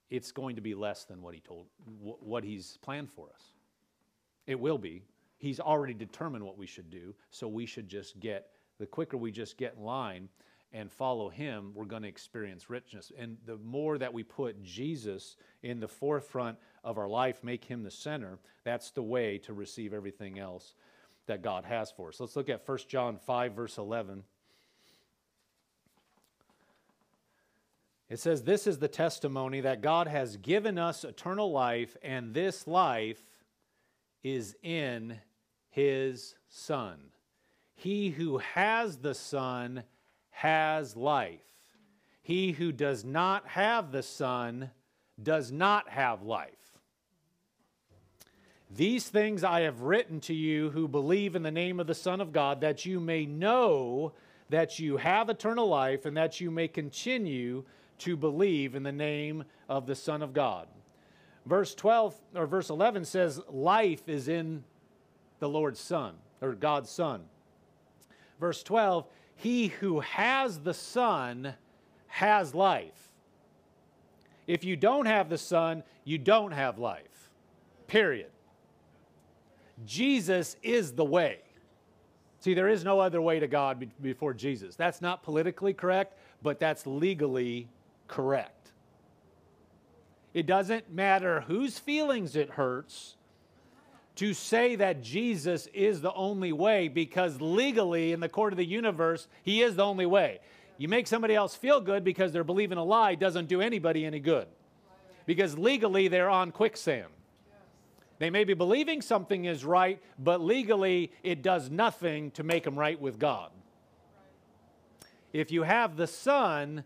it's 0.09 0.33
going 0.33 0.57
to 0.57 0.63
be 0.63 0.75
less 0.75 1.05
than 1.05 1.21
what 1.21 1.35
He 1.35 1.41
told, 1.41 1.67
what 2.01 2.45
He's 2.45 2.79
planned 2.81 3.11
for 3.11 3.29
us. 3.35 3.43
It 4.47 4.59
will 4.59 4.79
be. 4.79 5.03
He's 5.39 5.61
already 5.61 5.95
determined 5.95 6.45
what 6.45 6.57
we 6.57 6.67
should 6.67 6.91
do, 6.91 7.15
so 7.31 7.49
we 7.49 7.67
should 7.67 7.89
just 7.89 8.19
get, 8.21 8.51
the 8.79 8.87
quicker 8.87 9.17
we 9.17 9.31
just 9.31 9.59
get 9.59 9.75
in 9.77 9.85
line 9.85 10.29
and 10.73 10.91
follow 10.91 11.29
Him, 11.29 11.71
we're 11.75 11.85
going 11.85 12.03
to 12.03 12.09
experience 12.09 12.69
richness. 12.69 13.13
And 13.17 13.37
the 13.47 13.57
more 13.59 13.97
that 13.99 14.13
we 14.13 14.23
put 14.23 14.63
Jesus 14.63 15.37
in 15.63 15.79
the 15.81 15.89
forefront 15.89 16.59
of 16.83 16.99
our 16.99 17.09
life, 17.09 17.45
make 17.45 17.65
Him 17.65 17.85
the 17.85 17.91
center, 17.91 18.39
that's 18.65 18.91
the 18.91 19.03
way 19.03 19.39
to 19.39 19.53
receive 19.53 19.95
everything 19.95 20.39
else 20.39 20.75
that 21.27 21.43
God 21.43 21.65
has 21.65 21.91
for 21.91 22.09
us. 22.09 22.21
Let's 22.21 22.37
look 22.37 22.49
at 22.49 22.69
1 22.69 22.79
John 22.89 23.19
5, 23.19 23.53
verse 23.53 23.79
11. 23.79 24.25
It 28.11 28.19
says, 28.19 28.43
This 28.43 28.67
is 28.67 28.79
the 28.79 28.89
testimony 28.89 29.61
that 29.61 29.81
God 29.81 30.09
has 30.09 30.37
given 30.37 30.77
us 30.77 31.05
eternal 31.05 31.53
life, 31.53 31.97
and 32.03 32.35
this 32.35 32.67
life 32.67 33.23
is 34.25 34.57
in 34.63 35.19
his 35.71 36.35
Son. 36.49 36.99
He 37.77 38.11
who 38.11 38.39
has 38.39 38.97
the 38.97 39.15
Son 39.15 39.85
has 40.31 40.97
life. 40.97 41.41
He 42.23 42.53
who 42.53 42.73
does 42.73 43.05
not 43.05 43.47
have 43.49 43.93
the 43.93 44.03
Son 44.03 44.71
does 45.23 45.53
not 45.53 45.91
have 45.91 46.23
life. 46.23 46.81
These 48.75 49.09
things 49.09 49.45
I 49.45 49.61
have 49.61 49.83
written 49.83 50.21
to 50.23 50.35
you 50.35 50.71
who 50.71 50.89
believe 50.89 51.37
in 51.37 51.43
the 51.43 51.51
name 51.51 51.79
of 51.79 51.87
the 51.87 51.95
Son 51.95 52.21
of 52.21 52.33
God, 52.33 52.63
that 52.63 52.85
you 52.85 52.99
may 52.99 53.27
know 53.27 54.15
that 54.49 54.79
you 54.79 54.97
have 54.97 55.29
eternal 55.29 55.69
life 55.69 56.07
and 56.07 56.17
that 56.17 56.41
you 56.41 56.51
may 56.51 56.67
continue 56.67 57.65
to 57.99 58.17
believe 58.17 58.75
in 58.75 58.83
the 58.83 58.91
name 58.91 59.45
of 59.69 59.87
the 59.87 59.95
Son 59.95 60.23
of 60.23 60.33
God. 60.33 60.67
Verse 61.47 61.75
12 61.75 62.15
or 62.35 62.47
verse 62.47 62.71
11 62.71 63.05
says, 63.05 63.41
Life 63.49 64.09
is 64.09 64.29
in 64.29 64.65
the 65.41 65.49
Lord's 65.49 65.81
Son, 65.81 66.15
or 66.41 66.53
God's 66.53 66.91
Son. 66.91 67.23
Verse 68.41 68.63
12, 68.63 69.07
He 69.37 69.69
who 69.69 70.01
has 70.01 70.61
the 70.61 70.75
Son 70.75 71.55
has 72.07 72.55
life. 72.55 73.11
If 74.47 74.65
you 74.65 74.77
don't 74.77 75.07
have 75.07 75.29
the 75.29 75.39
Son, 75.39 75.83
you 76.05 76.19
don't 76.19 76.53
have 76.53 76.79
life. 76.79 77.31
Period. 77.87 78.31
Jesus 79.85 80.57
is 80.63 80.93
the 80.93 81.05
way. 81.05 81.41
See, 82.41 82.55
there 82.55 82.69
is 82.69 82.85
no 82.85 83.01
other 83.01 83.23
way 83.23 83.41
to 83.41 83.47
God 83.47 83.89
before 84.03 84.35
Jesus. 84.35 84.77
That's 84.77 85.01
not 85.01 85.23
politically 85.23 85.73
correct, 85.73 86.19
but 86.43 86.61
that's 86.61 86.87
legally 86.87 87.69
correct. 88.07 88.73
It 90.35 90.47
doesn't 90.47 90.93
matter 90.93 91.43
whose 91.43 91.79
feelings 91.79 92.35
it 92.35 92.51
hurts 92.51 93.15
to 94.17 94.35
say 94.35 94.77
that 94.77 95.03
Jesus 95.03 95.69
is 95.73 96.01
the 96.01 96.13
only 96.13 96.53
way 96.53 96.89
because 96.89 97.41
legally, 97.41 98.13
in 98.13 98.21
the 98.21 98.29
court 98.29 98.53
of 98.53 98.57
the 98.57 98.65
universe, 98.65 99.29
he 99.43 99.63
is 99.63 99.77
the 99.77 99.85
only 99.85 100.07
way. 100.07 100.41
You 100.77 100.89
make 100.89 101.07
somebody 101.07 101.35
else 101.35 101.55
feel 101.55 101.81
good 101.81 102.03
because 102.03 102.33
they're 102.33 102.45
believing 102.45 102.79
a 102.79 102.85
lie 102.85 103.15
doesn't 103.15 103.47
do 103.47 103.61
anybody 103.61 104.05
any 104.05 104.19
good. 104.19 104.47
Because 105.27 105.57
legally, 105.57 106.09
they're 106.09 106.29
on 106.29 106.51
quicksand. 106.51 107.09
They 108.19 108.31
may 108.31 108.45
be 108.45 108.55
believing 108.55 109.03
something 109.03 109.45
is 109.45 109.65
right, 109.65 110.01
but 110.19 110.41
legally 110.41 111.13
it 111.23 111.43
does 111.43 111.71
nothing 111.71 112.31
to 112.33 112.43
make 112.43 112.65
them 112.65 112.79
right 112.79 113.01
with 113.01 113.19
God. 113.19 113.51
If 115.33 115.51
you 115.51 115.63
have 115.63 115.97
the 115.97 116.07
Son, 116.07 116.85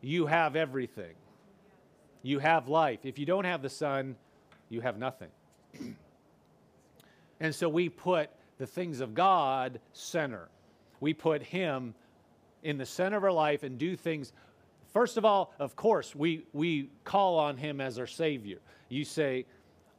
you 0.00 0.26
have 0.26 0.56
everything. 0.56 1.14
You 2.24 2.38
have 2.38 2.68
life. 2.68 3.00
If 3.04 3.18
you 3.18 3.26
don't 3.26 3.44
have 3.44 3.60
the 3.60 3.68
Son, 3.68 4.16
you 4.70 4.80
have 4.80 4.96
nothing. 4.98 5.28
and 7.38 7.54
so 7.54 7.68
we 7.68 7.90
put 7.90 8.30
the 8.56 8.66
things 8.66 9.00
of 9.00 9.14
God 9.14 9.78
center. 9.92 10.48
We 11.00 11.12
put 11.12 11.42
Him 11.42 11.94
in 12.62 12.78
the 12.78 12.86
center 12.86 13.18
of 13.18 13.24
our 13.24 13.30
life 13.30 13.62
and 13.62 13.76
do 13.76 13.94
things. 13.94 14.32
First 14.94 15.18
of 15.18 15.26
all, 15.26 15.52
of 15.58 15.76
course, 15.76 16.14
we, 16.14 16.46
we 16.54 16.88
call 17.04 17.38
on 17.38 17.58
Him 17.58 17.78
as 17.78 17.98
our 17.98 18.06
Savior. 18.06 18.58
You 18.88 19.04
say, 19.04 19.44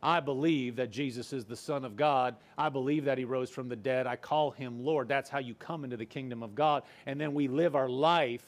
I 0.02 0.20
believe 0.20 0.78
that 0.78 0.90
Jesus 0.90 1.32
is 1.32 1.46
the 1.46 1.56
Son 1.56 1.86
of 1.86 1.96
God. 1.96 2.38
I 2.58 2.70
believe 2.70 3.06
that 3.06 3.20
He 3.20 3.26
rose 3.26 3.52
from 3.52 3.70
the 3.70 3.76
dead. 3.76 4.08
I 4.08 4.16
call 4.16 4.50
Him 4.50 4.84
Lord. 4.84 5.08
That's 5.08 5.30
how 5.30 5.40
you 5.40 5.54
come 5.54 5.84
into 5.84 5.98
the 5.98 6.06
kingdom 6.08 6.42
of 6.42 6.56
God. 6.56 6.82
And 7.06 7.22
then 7.22 7.36
we 7.36 7.48
live 7.48 7.76
our 7.76 7.90
life 7.90 8.42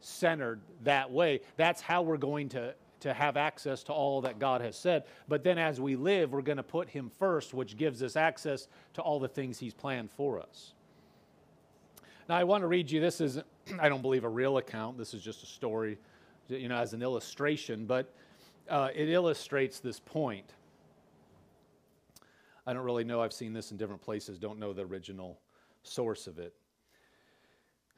centered 0.00 0.60
that 0.82 1.10
way. 1.10 1.40
That's 1.56 1.80
how 1.80 2.02
we're 2.02 2.16
going 2.18 2.50
to, 2.50 2.74
to 3.02 3.12
have 3.12 3.36
access 3.36 3.82
to 3.84 3.92
all 3.92 4.20
that 4.20 4.38
God 4.38 4.60
has 4.60 4.76
said. 4.76 5.04
But 5.28 5.42
then 5.42 5.58
as 5.58 5.80
we 5.80 5.96
live, 5.96 6.32
we're 6.32 6.42
going 6.42 6.56
to 6.56 6.62
put 6.62 6.88
Him 6.88 7.10
first, 7.18 7.52
which 7.52 7.76
gives 7.76 8.02
us 8.02 8.16
access 8.16 8.68
to 8.94 9.02
all 9.02 9.18
the 9.18 9.28
things 9.28 9.58
He's 9.58 9.74
planned 9.74 10.10
for 10.10 10.40
us. 10.40 10.72
Now, 12.28 12.36
I 12.36 12.44
want 12.44 12.62
to 12.62 12.68
read 12.68 12.90
you 12.90 13.00
this 13.00 13.20
is, 13.20 13.40
I 13.80 13.88
don't 13.88 14.02
believe, 14.02 14.24
a 14.24 14.28
real 14.28 14.58
account. 14.58 14.98
This 14.98 15.14
is 15.14 15.22
just 15.22 15.42
a 15.42 15.46
story, 15.46 15.98
you 16.48 16.68
know, 16.68 16.76
as 16.76 16.92
an 16.92 17.02
illustration, 17.02 17.86
but 17.86 18.14
uh, 18.70 18.88
it 18.94 19.08
illustrates 19.08 19.80
this 19.80 19.98
point. 19.98 20.54
I 22.64 22.72
don't 22.72 22.84
really 22.84 23.04
know. 23.04 23.20
I've 23.20 23.32
seen 23.32 23.52
this 23.52 23.72
in 23.72 23.76
different 23.76 24.00
places, 24.00 24.38
don't 24.38 24.60
know 24.60 24.72
the 24.72 24.82
original 24.82 25.40
source 25.82 26.28
of 26.28 26.38
it. 26.38 26.54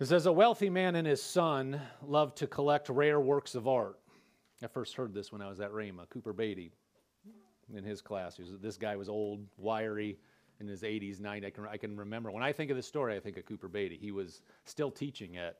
It 0.00 0.06
says, 0.06 0.24
A 0.24 0.32
wealthy 0.32 0.70
man 0.70 0.96
and 0.96 1.06
his 1.06 1.22
son 1.22 1.78
loved 2.02 2.38
to 2.38 2.46
collect 2.46 2.88
rare 2.88 3.20
works 3.20 3.54
of 3.54 3.68
art. 3.68 3.98
I 4.62 4.66
first 4.68 4.94
heard 4.94 5.12
this 5.12 5.32
when 5.32 5.42
I 5.42 5.48
was 5.48 5.60
at 5.60 5.72
Rhema, 5.72 6.08
Cooper 6.08 6.32
Beatty 6.32 6.72
in 7.74 7.84
his 7.84 8.00
class. 8.00 8.38
Was, 8.38 8.58
this 8.60 8.76
guy 8.76 8.96
was 8.96 9.08
old, 9.08 9.46
wiry, 9.56 10.18
in 10.60 10.68
his 10.68 10.82
80s, 10.82 11.20
90s. 11.20 11.44
I 11.44 11.50
can, 11.50 11.66
I 11.66 11.76
can 11.76 11.96
remember. 11.96 12.30
When 12.30 12.42
I 12.42 12.52
think 12.52 12.70
of 12.70 12.76
this 12.76 12.86
story, 12.86 13.16
I 13.16 13.20
think 13.20 13.36
of 13.36 13.44
Cooper 13.44 13.68
Beatty. 13.68 13.98
He 14.00 14.12
was 14.12 14.42
still 14.64 14.90
teaching 14.90 15.36
at 15.36 15.56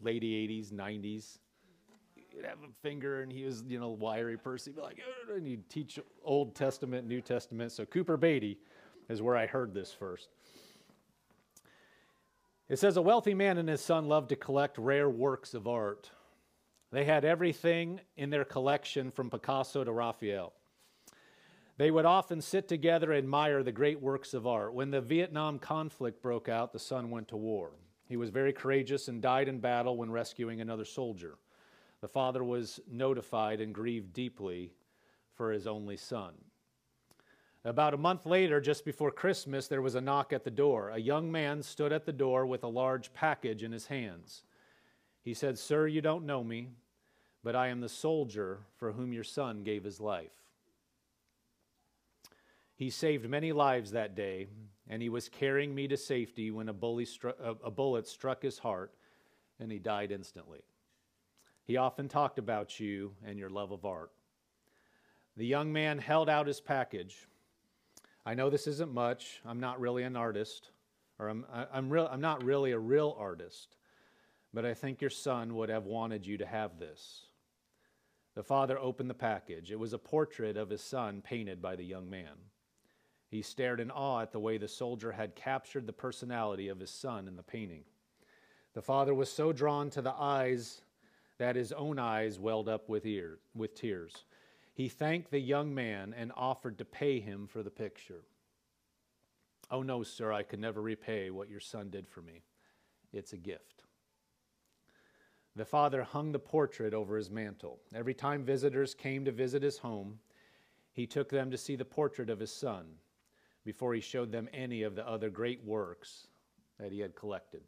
late 0.00 0.22
80s, 0.22 0.72
90s 0.72 1.38
he'd 2.34 2.44
have 2.44 2.58
a 2.58 2.72
finger 2.82 3.22
and 3.22 3.32
he 3.32 3.44
was, 3.44 3.64
you 3.66 3.78
know, 3.78 3.90
wiry 3.90 4.36
person. 4.36 4.72
He'd 4.72 4.76
be 4.76 4.82
like, 4.82 4.98
and 5.34 5.46
he'd 5.46 5.68
teach 5.68 5.98
Old 6.24 6.54
Testament, 6.54 7.06
New 7.06 7.20
Testament. 7.20 7.72
So 7.72 7.84
Cooper 7.84 8.16
Beatty 8.16 8.58
is 9.08 9.22
where 9.22 9.36
I 9.36 9.46
heard 9.46 9.74
this 9.74 9.92
first. 9.92 10.28
It 12.68 12.78
says, 12.78 12.96
A 12.96 13.02
wealthy 13.02 13.34
man 13.34 13.58
and 13.58 13.68
his 13.68 13.80
son 13.80 14.06
loved 14.06 14.30
to 14.30 14.36
collect 14.36 14.78
rare 14.78 15.10
works 15.10 15.54
of 15.54 15.66
art. 15.66 16.10
They 16.92 17.04
had 17.04 17.24
everything 17.24 18.00
in 18.18 18.28
their 18.28 18.44
collection 18.44 19.10
from 19.10 19.30
Picasso 19.30 19.82
to 19.82 19.90
Raphael. 19.90 20.52
They 21.78 21.90
would 21.90 22.04
often 22.04 22.42
sit 22.42 22.68
together 22.68 23.12
and 23.12 23.18
admire 23.18 23.62
the 23.62 23.72
great 23.72 24.00
works 24.00 24.34
of 24.34 24.46
art. 24.46 24.74
When 24.74 24.90
the 24.90 25.00
Vietnam 25.00 25.58
conflict 25.58 26.22
broke 26.22 26.50
out, 26.50 26.72
the 26.72 26.78
son 26.78 27.10
went 27.10 27.28
to 27.28 27.36
war. 27.36 27.72
He 28.06 28.18
was 28.18 28.28
very 28.28 28.52
courageous 28.52 29.08
and 29.08 29.22
died 29.22 29.48
in 29.48 29.58
battle 29.58 29.96
when 29.96 30.10
rescuing 30.10 30.60
another 30.60 30.84
soldier. 30.84 31.38
The 32.02 32.08
father 32.08 32.44
was 32.44 32.78
notified 32.90 33.62
and 33.62 33.74
grieved 33.74 34.12
deeply 34.12 34.74
for 35.34 35.50
his 35.50 35.66
only 35.66 35.96
son. 35.96 36.34
About 37.64 37.94
a 37.94 37.98
month 37.98 38.26
later, 38.26 38.60
just 38.60 38.84
before 38.84 39.12
Christmas, 39.12 39.66
there 39.66 39.80
was 39.80 39.94
a 39.94 40.00
knock 40.00 40.32
at 40.34 40.44
the 40.44 40.50
door. 40.50 40.90
A 40.90 40.98
young 40.98 41.32
man 41.32 41.62
stood 41.62 41.92
at 41.92 42.04
the 42.04 42.12
door 42.12 42.44
with 42.44 42.64
a 42.64 42.68
large 42.68 43.14
package 43.14 43.62
in 43.62 43.72
his 43.72 43.86
hands. 43.86 44.42
He 45.22 45.32
said, 45.32 45.58
Sir, 45.58 45.86
you 45.86 46.00
don't 46.00 46.26
know 46.26 46.42
me, 46.42 46.70
but 47.42 47.56
I 47.56 47.68
am 47.68 47.80
the 47.80 47.88
soldier 47.88 48.60
for 48.76 48.92
whom 48.92 49.12
your 49.12 49.24
son 49.24 49.62
gave 49.62 49.84
his 49.84 50.00
life. 50.00 50.32
He 52.76 52.90
saved 52.90 53.28
many 53.28 53.52
lives 53.52 53.92
that 53.92 54.14
day, 54.14 54.48
and 54.88 55.02
he 55.02 55.08
was 55.08 55.28
carrying 55.28 55.74
me 55.74 55.88
to 55.88 55.96
safety 55.96 56.50
when 56.50 56.68
a, 56.68 56.74
stru- 56.74 57.56
a 57.64 57.70
bullet 57.70 58.08
struck 58.08 58.42
his 58.42 58.58
heart, 58.58 58.92
and 59.60 59.70
he 59.70 59.78
died 59.78 60.10
instantly. 60.10 60.62
He 61.64 61.76
often 61.76 62.08
talked 62.08 62.38
about 62.38 62.80
you 62.80 63.12
and 63.24 63.38
your 63.38 63.50
love 63.50 63.70
of 63.70 63.84
art. 63.84 64.10
The 65.36 65.46
young 65.46 65.72
man 65.72 65.98
held 65.98 66.28
out 66.28 66.46
his 66.46 66.60
package. 66.60 67.26
I 68.26 68.34
know 68.34 68.50
this 68.50 68.66
isn't 68.66 68.92
much. 68.92 69.40
I'm 69.44 69.60
not 69.60 69.80
really 69.80 70.02
an 70.02 70.16
artist, 70.16 70.70
or 71.18 71.28
I'm, 71.28 71.46
I'm, 71.72 71.92
I'm 71.92 72.20
not 72.20 72.44
really 72.44 72.72
a 72.72 72.78
real 72.78 73.16
artist, 73.18 73.76
but 74.52 74.64
I 74.64 74.74
think 74.74 75.00
your 75.00 75.10
son 75.10 75.54
would 75.54 75.68
have 75.68 75.84
wanted 75.84 76.26
you 76.26 76.36
to 76.38 76.46
have 76.46 76.78
this. 76.78 77.26
The 78.34 78.42
father 78.42 78.78
opened 78.78 79.10
the 79.10 79.14
package. 79.14 79.70
It 79.70 79.78
was 79.78 79.92
a 79.92 79.98
portrait 79.98 80.56
of 80.56 80.70
his 80.70 80.82
son 80.82 81.20
painted 81.22 81.60
by 81.60 81.76
the 81.76 81.84
young 81.84 82.08
man. 82.08 82.34
He 83.28 83.42
stared 83.42 83.80
in 83.80 83.90
awe 83.90 84.20
at 84.20 84.32
the 84.32 84.40
way 84.40 84.58
the 84.58 84.68
soldier 84.68 85.12
had 85.12 85.34
captured 85.34 85.86
the 85.86 85.92
personality 85.92 86.68
of 86.68 86.80
his 86.80 86.90
son 86.90 87.28
in 87.28 87.36
the 87.36 87.42
painting. 87.42 87.84
The 88.74 88.82
father 88.82 89.14
was 89.14 89.30
so 89.30 89.52
drawn 89.52 89.90
to 89.90 90.02
the 90.02 90.14
eyes 90.14 90.82
that 91.38 91.56
his 91.56 91.72
own 91.72 91.98
eyes 91.98 92.38
welled 92.38 92.68
up 92.68 92.88
with, 92.88 93.04
ear, 93.04 93.38
with 93.54 93.74
tears. 93.74 94.24
He 94.74 94.88
thanked 94.88 95.30
the 95.30 95.40
young 95.40 95.74
man 95.74 96.14
and 96.16 96.32
offered 96.36 96.78
to 96.78 96.84
pay 96.84 97.20
him 97.20 97.46
for 97.46 97.62
the 97.62 97.70
picture. 97.70 98.24
Oh, 99.70 99.82
no, 99.82 100.02
sir, 100.02 100.32
I 100.32 100.42
could 100.42 100.60
never 100.60 100.80
repay 100.80 101.30
what 101.30 101.50
your 101.50 101.60
son 101.60 101.90
did 101.90 102.08
for 102.08 102.22
me. 102.22 102.42
It's 103.12 103.32
a 103.32 103.38
gift. 103.38 103.81
The 105.54 105.64
father 105.64 106.02
hung 106.02 106.32
the 106.32 106.38
portrait 106.38 106.94
over 106.94 107.16
his 107.16 107.30
mantel. 107.30 107.80
Every 107.94 108.14
time 108.14 108.44
visitors 108.44 108.94
came 108.94 109.24
to 109.26 109.32
visit 109.32 109.62
his 109.62 109.78
home, 109.78 110.18
he 110.92 111.06
took 111.06 111.28
them 111.28 111.50
to 111.50 111.58
see 111.58 111.76
the 111.76 111.84
portrait 111.84 112.30
of 112.30 112.40
his 112.40 112.52
son 112.52 112.86
before 113.64 113.94
he 113.94 114.00
showed 114.00 114.32
them 114.32 114.48
any 114.52 114.82
of 114.82 114.94
the 114.94 115.06
other 115.06 115.30
great 115.30 115.62
works 115.64 116.26
that 116.78 116.92
he 116.92 117.00
had 117.00 117.14
collected. 117.14 117.62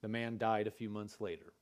The 0.00 0.08
man 0.08 0.38
died 0.38 0.66
a 0.66 0.72
few 0.72 0.90
months 0.90 1.20
later. 1.20 1.52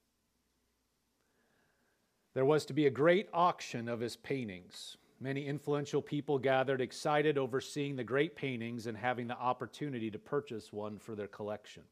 There 2.32 2.44
was 2.44 2.64
to 2.66 2.72
be 2.72 2.86
a 2.86 2.90
great 2.90 3.28
auction 3.34 3.88
of 3.88 4.00
his 4.00 4.16
paintings. 4.16 4.96
Many 5.20 5.46
influential 5.46 6.00
people 6.00 6.38
gathered, 6.38 6.80
excited 6.80 7.36
over 7.36 7.60
seeing 7.60 7.96
the 7.96 8.04
great 8.04 8.36
paintings 8.36 8.86
and 8.86 8.96
having 8.96 9.26
the 9.26 9.36
opportunity 9.36 10.10
to 10.10 10.18
purchase 10.18 10.72
one 10.72 10.98
for 10.98 11.14
their 11.14 11.26
collection. 11.26 11.82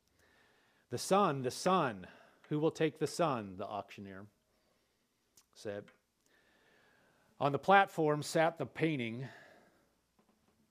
The 0.90 0.98
son, 0.98 1.42
the 1.42 1.50
son, 1.50 2.06
who 2.48 2.58
will 2.58 2.70
take 2.70 2.98
the 2.98 3.06
son? 3.06 3.54
The 3.56 3.66
auctioneer 3.66 4.26
said. 5.54 5.84
On 7.40 7.52
the 7.52 7.58
platform 7.58 8.22
sat 8.22 8.58
the 8.58 8.66
painting 8.66 9.26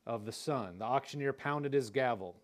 of 0.05 0.25
the 0.25 0.31
son. 0.31 0.79
The 0.79 0.85
auctioneer 0.85 1.33
pounded 1.33 1.73
his 1.73 1.89
gavel. 1.89 2.35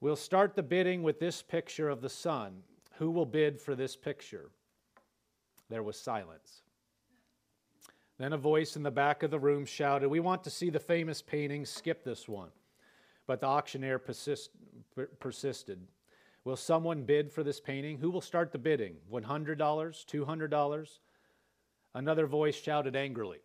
We'll 0.00 0.16
start 0.16 0.54
the 0.54 0.62
bidding 0.62 1.02
with 1.02 1.18
this 1.18 1.42
picture 1.42 1.88
of 1.88 2.00
the 2.00 2.08
son. 2.08 2.62
Who 2.98 3.10
will 3.10 3.26
bid 3.26 3.60
for 3.60 3.74
this 3.74 3.96
picture? 3.96 4.50
There 5.68 5.82
was 5.82 5.98
silence. 5.98 6.62
Then 8.18 8.32
a 8.32 8.38
voice 8.38 8.76
in 8.76 8.82
the 8.82 8.90
back 8.90 9.22
of 9.22 9.30
the 9.30 9.38
room 9.38 9.64
shouted, 9.64 10.08
We 10.08 10.20
want 10.20 10.44
to 10.44 10.50
see 10.50 10.68
the 10.68 10.78
famous 10.78 11.22
painting, 11.22 11.64
skip 11.64 12.04
this 12.04 12.28
one. 12.28 12.50
But 13.26 13.40
the 13.40 13.46
auctioneer 13.46 13.98
persist, 13.98 14.50
persisted. 15.18 15.80
Will 16.44 16.56
someone 16.56 17.04
bid 17.04 17.30
for 17.30 17.42
this 17.42 17.60
painting? 17.60 17.98
Who 17.98 18.10
will 18.10 18.20
start 18.20 18.52
the 18.52 18.58
bidding? 18.58 18.96
$100? 19.12 19.56
$200? 19.56 20.88
Another 21.94 22.26
voice 22.26 22.56
shouted 22.56 22.96
angrily. 22.96 23.40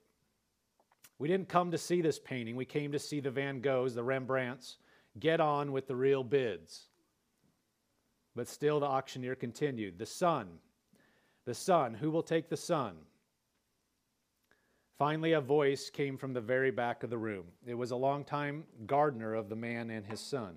We 1.17 1.27
didn't 1.27 1.49
come 1.49 1.71
to 1.71 1.77
see 1.77 2.01
this 2.01 2.19
painting. 2.19 2.55
We 2.55 2.65
came 2.65 2.91
to 2.91 2.99
see 2.99 3.19
the 3.19 3.31
Van 3.31 3.62
Goghs, 3.62 3.95
the 3.95 4.03
Rembrandts. 4.03 4.77
Get 5.19 5.39
on 5.39 5.71
with 5.71 5.88
the 5.88 5.95
real 5.95 6.23
bids. 6.23 6.88
But 8.36 8.47
still 8.47 8.79
the 8.79 8.86
auctioneer 8.86 9.36
continued. 9.36 9.97
The 9.97 10.05
son, 10.05 10.47
the 11.45 11.53
son, 11.53 11.93
who 11.93 12.12
will 12.12 12.23
take 12.23 12.49
the 12.49 12.58
son? 12.58 12.95
Finally, 14.97 15.34
a 15.34 15.41
voice 15.41 15.89
came 15.89 16.17
from 16.17 16.34
the 16.34 16.41
very 16.41 16.71
back 16.71 17.03
of 17.03 17.10
the 17.10 17.17
room. 17.17 17.45
It 17.65 17.73
was 17.75 17.91
a 17.91 17.95
long-time 17.95 18.63
gardener 18.86 19.34
of 19.34 19.49
the 19.49 19.55
man 19.55 19.89
and 19.89 20.05
his 20.05 20.19
son. 20.19 20.55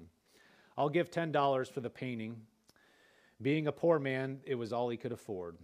I'll 0.79 0.89
give 0.89 1.11
$10 1.11 1.73
for 1.73 1.81
the 1.81 1.91
painting. 1.91 2.37
Being 3.43 3.67
a 3.67 3.73
poor 3.73 3.99
man, 3.99 4.39
it 4.45 4.55
was 4.55 4.73
all 4.73 4.89
he 4.89 4.97
could 4.97 5.11
afford. 5.11 5.57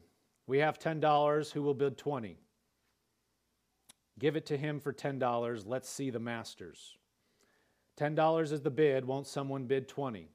We 0.48 0.58
have 0.58 0.80
$10. 0.80 1.52
Who 1.52 1.62
will 1.62 1.72
bid 1.72 1.96
20? 1.96 2.36
Give 4.18 4.34
it 4.34 4.44
to 4.46 4.56
him 4.56 4.80
for 4.80 4.92
$10. 4.92 5.62
Let's 5.66 5.88
see 5.88 6.10
the 6.10 6.18
masters. 6.18 6.96
$10 7.96 8.52
is 8.52 8.60
the 8.60 8.70
bid. 8.70 9.04
Won't 9.04 9.28
someone 9.28 9.66
bid 9.66 9.86
20? 9.86 10.28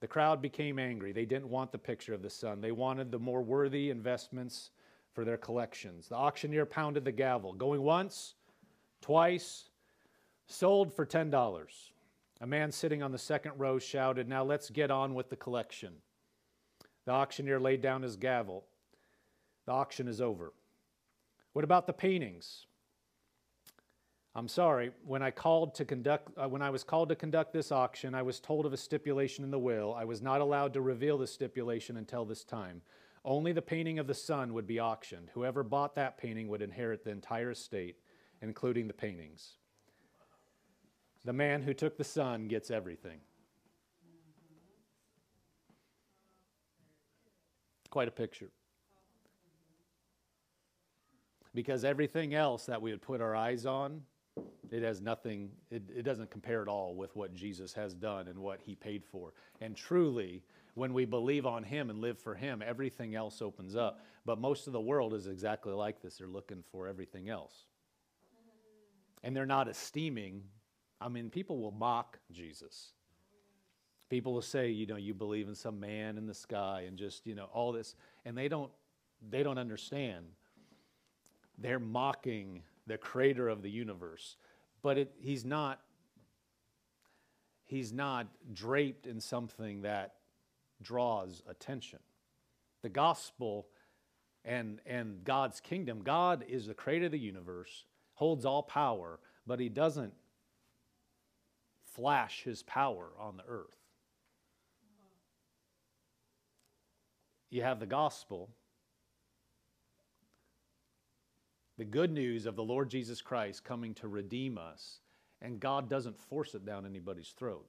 The 0.00 0.08
crowd 0.08 0.42
became 0.42 0.80
angry. 0.80 1.12
They 1.12 1.24
didn't 1.24 1.48
want 1.48 1.70
the 1.70 1.78
picture 1.78 2.12
of 2.12 2.22
the 2.22 2.30
son. 2.30 2.60
They 2.60 2.72
wanted 2.72 3.12
the 3.12 3.18
more 3.20 3.42
worthy 3.42 3.90
investments 3.90 4.70
for 5.12 5.24
their 5.24 5.36
collections. 5.36 6.08
The 6.08 6.16
auctioneer 6.16 6.66
pounded 6.66 7.04
the 7.04 7.12
gavel. 7.12 7.52
Going 7.52 7.82
once, 7.82 8.34
twice, 9.00 9.70
sold 10.46 10.92
for 10.92 11.06
$10. 11.06 11.30
A 12.40 12.46
man 12.46 12.72
sitting 12.72 13.02
on 13.02 13.12
the 13.12 13.18
second 13.18 13.52
row 13.58 13.78
shouted, 13.78 14.28
Now 14.28 14.44
let's 14.44 14.70
get 14.70 14.90
on 14.90 15.14
with 15.14 15.28
the 15.28 15.36
collection. 15.36 15.94
The 17.04 17.12
auctioneer 17.12 17.60
laid 17.60 17.82
down 17.82 18.02
his 18.02 18.16
gavel. 18.16 18.64
The 19.66 19.72
auction 19.72 20.08
is 20.08 20.20
over. 20.20 20.52
What 21.52 21.64
about 21.64 21.86
the 21.86 21.92
paintings? 21.92 22.66
I'm 24.34 24.48
sorry, 24.48 24.92
when 25.04 25.22
I 25.22 25.32
called 25.32 25.74
to 25.74 25.84
conduct 25.84 26.38
uh, 26.38 26.48
when 26.48 26.62
I 26.62 26.70
was 26.70 26.84
called 26.84 27.08
to 27.08 27.16
conduct 27.16 27.52
this 27.52 27.72
auction, 27.72 28.14
I 28.14 28.22
was 28.22 28.38
told 28.38 28.64
of 28.64 28.72
a 28.72 28.76
stipulation 28.76 29.44
in 29.44 29.50
the 29.50 29.58
will. 29.58 29.92
I 29.92 30.04
was 30.04 30.22
not 30.22 30.40
allowed 30.40 30.72
to 30.74 30.80
reveal 30.80 31.18
the 31.18 31.26
stipulation 31.26 31.96
until 31.96 32.24
this 32.24 32.44
time. 32.44 32.80
Only 33.24 33.52
the 33.52 33.60
painting 33.60 33.98
of 33.98 34.06
the 34.06 34.14
son 34.14 34.54
would 34.54 34.68
be 34.68 34.80
auctioned. 34.80 35.30
Whoever 35.34 35.62
bought 35.64 35.96
that 35.96 36.16
painting 36.16 36.48
would 36.48 36.62
inherit 36.62 37.04
the 37.04 37.10
entire 37.10 37.50
estate, 37.50 37.96
including 38.40 38.86
the 38.86 38.94
paintings. 38.94 39.58
The 41.24 41.32
man 41.32 41.62
who 41.62 41.74
took 41.74 41.96
the 41.96 42.04
son 42.04 42.48
gets 42.48 42.70
everything. 42.70 43.20
Quite 47.90 48.08
a 48.08 48.12
picture. 48.12 48.50
Because 51.54 51.84
everything 51.84 52.34
else 52.34 52.66
that 52.66 52.80
we 52.80 52.92
would 52.92 53.02
put 53.02 53.20
our 53.20 53.34
eyes 53.34 53.66
on 53.66 54.02
it 54.70 54.82
has 54.82 55.00
nothing, 55.00 55.50
it, 55.70 55.82
it 55.94 56.02
doesn't 56.02 56.30
compare 56.30 56.62
at 56.62 56.68
all 56.68 56.94
with 56.94 57.14
what 57.16 57.34
Jesus 57.34 57.72
has 57.72 57.92
done 57.92 58.28
and 58.28 58.38
what 58.38 58.60
he 58.64 58.74
paid 58.74 59.04
for. 59.04 59.32
And 59.60 59.76
truly, 59.76 60.44
when 60.74 60.94
we 60.94 61.04
believe 61.04 61.44
on 61.44 61.64
him 61.64 61.90
and 61.90 62.00
live 62.00 62.18
for 62.18 62.34
him, 62.34 62.62
everything 62.64 63.14
else 63.16 63.42
opens 63.42 63.74
up. 63.74 64.00
But 64.24 64.38
most 64.38 64.66
of 64.68 64.72
the 64.72 64.80
world 64.80 65.12
is 65.12 65.26
exactly 65.26 65.72
like 65.72 66.00
this. 66.00 66.16
They're 66.16 66.28
looking 66.28 66.62
for 66.70 66.86
everything 66.86 67.28
else. 67.28 67.66
And 69.24 69.36
they're 69.36 69.44
not 69.44 69.68
esteeming, 69.68 70.44
I 71.00 71.08
mean, 71.08 71.30
people 71.30 71.58
will 71.58 71.72
mock 71.72 72.18
Jesus. 72.30 72.92
People 74.08 74.34
will 74.34 74.42
say, 74.42 74.70
you 74.70 74.86
know, 74.86 74.96
you 74.96 75.14
believe 75.14 75.48
in 75.48 75.54
some 75.54 75.78
man 75.80 76.18
in 76.18 76.26
the 76.26 76.34
sky 76.34 76.84
and 76.86 76.98
just, 76.98 77.26
you 77.26 77.34
know, 77.34 77.48
all 77.52 77.72
this. 77.72 77.94
And 78.24 78.36
they 78.36 78.48
don't 78.48 78.70
they 79.30 79.42
don't 79.42 79.58
understand. 79.58 80.24
They're 81.58 81.78
mocking 81.78 82.62
the 82.86 82.98
creator 82.98 83.48
of 83.48 83.62
the 83.62 83.70
universe. 83.70 84.36
But 84.82 84.98
it, 84.98 85.12
he's 85.20 85.44
not 85.44 85.80
he's 87.64 87.92
not 87.92 88.26
draped 88.52 89.06
in 89.06 89.20
something 89.20 89.82
that 89.82 90.14
draws 90.82 91.42
attention. 91.48 92.00
The 92.82 92.88
gospel 92.88 93.68
and, 94.44 94.80
and 94.86 95.22
God's 95.22 95.60
kingdom, 95.60 96.02
God 96.02 96.44
is 96.48 96.66
the 96.66 96.74
creator 96.74 97.06
of 97.06 97.12
the 97.12 97.18
universe, 97.18 97.84
holds 98.14 98.44
all 98.44 98.62
power, 98.62 99.20
but 99.46 99.60
he 99.60 99.68
doesn't 99.68 100.12
flash 101.94 102.42
his 102.42 102.62
power 102.62 103.08
on 103.18 103.36
the 103.36 103.44
earth. 103.46 103.76
You 107.50 107.62
have 107.62 107.80
the 107.80 107.86
gospel, 107.86 108.48
the 111.76 111.84
good 111.84 112.12
news 112.12 112.46
of 112.46 112.54
the 112.54 112.62
Lord 112.62 112.88
Jesus 112.88 113.20
Christ 113.20 113.64
coming 113.64 113.94
to 113.94 114.08
redeem 114.08 114.56
us. 114.56 115.00
And 115.42 115.58
God 115.58 115.88
doesn't 115.88 116.18
force 116.18 116.54
it 116.54 116.64
down 116.64 116.86
anybody's 116.86 117.30
throat. 117.30 117.66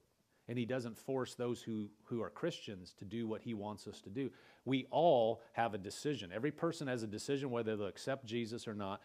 And 0.48 0.58
He 0.58 0.66
doesn't 0.66 0.98
force 0.98 1.34
those 1.34 1.62
who, 1.62 1.88
who 2.04 2.22
are 2.22 2.30
Christians 2.30 2.94
to 2.98 3.04
do 3.04 3.26
what 3.26 3.42
He 3.42 3.54
wants 3.54 3.86
us 3.86 4.00
to 4.02 4.10
do. 4.10 4.30
We 4.64 4.86
all 4.90 5.42
have 5.52 5.74
a 5.74 5.78
decision. 5.78 6.30
Every 6.32 6.50
person 6.50 6.88
has 6.88 7.02
a 7.02 7.06
decision 7.06 7.50
whether 7.50 7.76
they'll 7.76 7.86
accept 7.86 8.26
Jesus 8.26 8.68
or 8.68 8.74
not. 8.74 9.00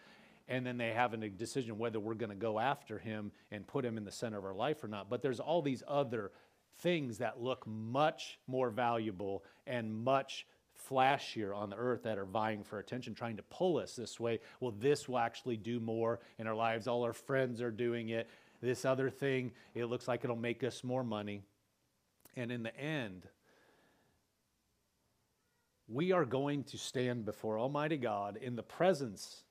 And 0.48 0.66
then 0.66 0.78
they 0.78 0.92
have 0.92 1.14
a 1.14 1.30
decision 1.30 1.78
whether 1.78 2.00
we're 2.00 2.14
going 2.14 2.30
to 2.30 2.36
go 2.36 2.60
after 2.60 2.98
Him 2.98 3.32
and 3.52 3.68
put 3.68 3.84
Him 3.84 3.98
in 3.98 4.06
the 4.06 4.12
center 4.12 4.38
of 4.38 4.46
our 4.46 4.54
life 4.54 4.84
or 4.84 4.88
not. 4.88 5.10
But 5.10 5.22
there's 5.22 5.40
all 5.40 5.62
these 5.62 5.84
other 5.88 6.32
things 6.80 7.18
that 7.18 7.42
look 7.42 7.66
much 7.68 8.40
more 8.48 8.70
valuable 8.70 9.44
and 9.66 9.94
much 9.94 10.46
flashier 10.90 11.56
on 11.56 11.70
the 11.70 11.76
earth 11.76 12.04
that 12.04 12.18
are 12.18 12.26
vying 12.26 12.64
for 12.64 12.80
attention, 12.80 13.14
trying 13.14 13.38
to 13.38 13.44
pull 13.44 13.78
us 13.78 13.96
this 13.96 14.20
way. 14.20 14.40
Well, 14.60 14.74
this 14.80 15.10
will 15.10 15.18
actually 15.18 15.58
do 15.58 15.80
more 15.80 16.20
in 16.38 16.48
our 16.48 16.56
lives. 16.56 16.88
All 16.88 17.04
our 17.04 17.14
friends 17.14 17.62
are 17.62 17.72
doing 17.72 18.10
it. 18.10 18.30
This 18.62 18.86
other 18.86 19.10
thing, 19.10 19.52
it 19.76 19.86
looks 19.86 20.08
like 20.08 20.24
it'll 20.24 20.36
make 20.36 20.64
us 20.64 20.84
more 20.84 21.04
money. 21.04 21.42
And 22.36 22.52
in 22.52 22.64
the 22.64 22.76
end, 22.80 23.28
we 25.88 26.12
are 26.12 26.26
going 26.26 26.64
to 26.66 26.78
stand 26.78 27.26
before 27.26 27.60
Almighty 27.60 27.98
God 27.98 28.38
in 28.38 28.56
the 28.56 28.64
presence 28.64 29.44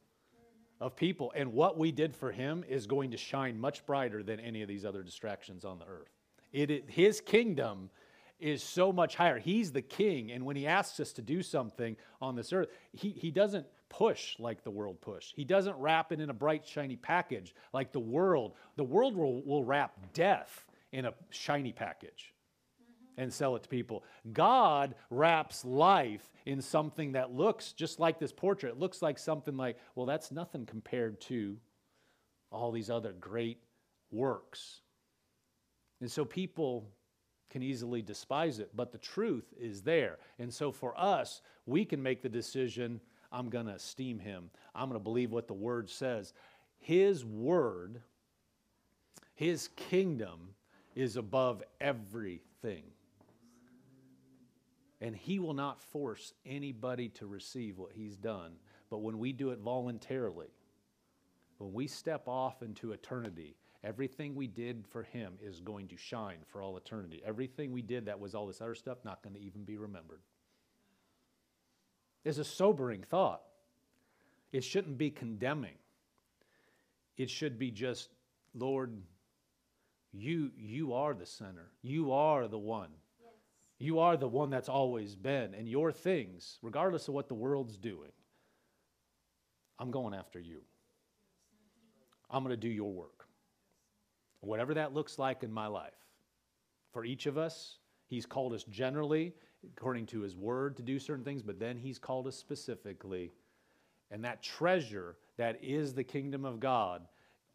of 0.81 0.97
people, 0.97 1.33
and 1.35 1.53
what 1.53 1.79
we 1.79 1.91
did 1.91 2.15
for 2.15 2.33
Him 2.33 2.65
is 2.69 2.87
going 2.87 3.11
to 3.13 3.17
shine 3.17 3.59
much 3.59 3.85
brighter 3.87 4.23
than 4.23 4.41
any 4.41 4.63
of 4.63 4.69
these 4.69 4.85
other 4.85 5.03
distractions 5.03 5.65
on 5.65 5.79
the 5.79 5.87
earth. 5.87 6.11
It, 6.53 6.89
his 6.89 7.21
kingdom 7.21 7.91
is 8.39 8.63
so 8.63 8.93
much 8.93 9.17
higher. 9.17 9.39
He's 9.39 9.73
the 9.73 9.83
king. 9.83 10.33
And 10.33 10.45
when 10.45 10.57
he 10.57 10.67
asks 10.67 11.01
us 11.01 11.13
to 11.15 11.23
do 11.23 11.43
something 11.43 11.97
on 12.21 12.37
this 12.37 12.53
earth, 12.53 12.69
he, 12.93 13.11
he 13.11 13.31
doesn't 13.31 13.67
push 13.89 14.39
like 14.39 14.63
the 14.63 14.71
world 14.71 15.01
push. 15.01 15.33
He 15.35 15.45
doesn't 15.45 15.77
wrap 15.77 16.13
it 16.13 16.21
in 16.21 16.31
a 16.31 16.35
bright, 16.35 16.67
shiny 16.67 16.97
package 16.97 17.55
like 17.73 17.93
the 17.93 18.01
world. 18.01 18.55
The 18.77 18.85
world 18.85 19.17
will, 19.17 19.43
will 19.43 19.65
wrap 19.65 19.97
death 20.13 20.67
in 20.93 21.07
a 21.07 21.15
shiny 21.31 21.73
package 21.73 22.33
and 23.17 23.33
sell 23.33 23.57
it 23.57 23.63
to 23.63 23.69
people. 23.69 24.05
God 24.33 24.95
wraps 25.11 25.65
life 25.65 26.31
in 26.45 26.61
something 26.61 27.13
that 27.13 27.33
looks 27.33 27.73
just 27.73 27.99
like 27.99 28.19
this 28.19 28.33
portrait. 28.33 28.71
It 28.71 28.79
looks 28.79 29.03
like 29.03 29.19
something 29.19 29.57
like, 29.57 29.79
well, 29.95 30.07
that's 30.07 30.31
nothing 30.31 30.67
compared 30.67 31.21
to 31.23 31.57
all 32.51 32.73
these 32.73 32.91
other 32.91 33.13
great 33.13 33.59
works. 34.11 34.81
And 36.01 36.11
so 36.11 36.25
people 36.25 36.89
can 37.51 37.63
easily 37.63 38.03
despise 38.03 38.59
it, 38.59 38.71
but 38.75 38.93
the 38.93 38.99
truth 38.99 39.55
is 39.59 39.83
there. 39.83 40.19
And 40.39 40.53
so 40.53 40.73
for 40.73 40.99
us, 40.99 41.41
we 41.65 41.85
can 41.85 42.03
make 42.03 42.23
the 42.23 42.29
decision 42.29 43.01
I'm 43.33 43.49
going 43.49 43.67
to 43.67 43.73
esteem 43.73 44.19
him, 44.19 44.51
I'm 44.75 44.89
going 44.89 45.01
to 45.01 45.03
believe 45.03 45.33
what 45.33 45.49
the 45.49 45.55
word 45.55 45.91
says. 45.91 46.33
His 46.79 47.25
word, 47.25 48.01
his 49.35 49.69
kingdom 49.77 50.55
is 50.95 51.17
above 51.17 51.63
everything. 51.81 52.85
And 55.01 55.15
he 55.15 55.39
will 55.39 55.55
not 55.55 55.83
force 55.83 56.33
anybody 56.45 57.09
to 57.11 57.27
receive 57.27 57.79
what 57.79 57.93
he's 57.93 58.17
done. 58.17 58.53
But 58.91 58.99
when 58.99 59.19
we 59.19 59.33
do 59.33 59.51
it 59.51 59.59
voluntarily, 59.59 60.49
when 61.59 61.73
we 61.73 61.87
step 61.87 62.23
off 62.27 62.63
into 62.63 62.93
eternity, 62.93 63.57
Everything 63.87 64.35
we 64.35 64.49
did 64.49 64.85
for 64.89 65.05
him 65.05 65.35
is 65.41 65.61
going 65.61 65.87
to 65.89 65.97
shine 65.97 66.39
for 66.49 66.61
all 66.61 66.77
eternity. 66.77 67.23
Everything 67.25 67.71
we 67.71 67.83
did 67.83 68.07
that 68.07 68.19
was 68.19 68.35
all 68.35 68.49
this 68.49 68.61
other 68.61 68.75
stuff, 68.75 68.99
not 69.05 69.23
going 69.23 69.35
to 69.35 69.41
even 69.41 69.63
be 69.63 69.77
remembered. 69.77 70.19
It's 72.25 72.39
a 72.39 72.45
sobering 72.45 73.05
thought. 73.05 73.43
It 74.53 74.65
shouldn't 74.65 74.99
be 74.99 75.11
condemning. 75.11 75.77
It 77.17 77.31
should 77.31 77.61
be 77.61 77.71
just, 77.71 78.09
Lord, 78.55 78.93
you, 80.13 80.51
you 80.59 80.93
are 80.95 81.15
the 81.15 81.27
sinner. 81.27 81.71
You 81.83 82.11
are 82.11 82.49
the 82.49 82.59
one. 82.59 82.91
You 83.79 83.99
are 84.01 84.17
the 84.17 84.29
one 84.29 84.51
that's 84.51 84.69
always 84.69 85.15
been. 85.15 85.55
And 85.55 85.69
your 85.69 85.93
things, 85.93 86.59
regardless 86.63 87.09
of 87.09 87.15
what 87.15 87.29
the 87.29 87.35
world's 87.35 87.77
doing, 87.77 88.13
I'm 89.79 89.91
going 89.91 90.15
after 90.15 90.41
you. 90.41 90.63
I'm 92.31 92.43
going 92.43 92.55
to 92.55 92.57
do 92.57 92.69
your 92.69 92.93
work 92.93 93.17
whatever 94.47 94.75
that 94.75 94.95
looks 94.95 95.19
like 95.19 95.43
in 95.43 95.53
my 95.53 95.67
life. 95.67 95.93
For 96.93 97.05
each 97.05 97.27
of 97.27 97.37
us, 97.37 97.79
He's 98.07 98.25
called 98.25 98.53
us 98.53 98.65
generally, 98.65 99.35
according 99.77 100.07
to 100.07 100.21
His 100.21 100.37
word, 100.37 100.77
to 100.77 100.83
do 100.83 100.99
certain 100.99 101.25
things, 101.25 101.43
but 101.43 101.59
then 101.59 101.77
He's 101.77 101.99
called 101.99 102.27
us 102.27 102.37
specifically. 102.37 103.33
And 104.11 104.25
that 104.25 104.43
treasure 104.43 105.17
that 105.37 105.59
is 105.63 105.93
the 105.93 106.05
kingdom 106.05 106.45
of 106.45 106.61
God, 106.61 107.03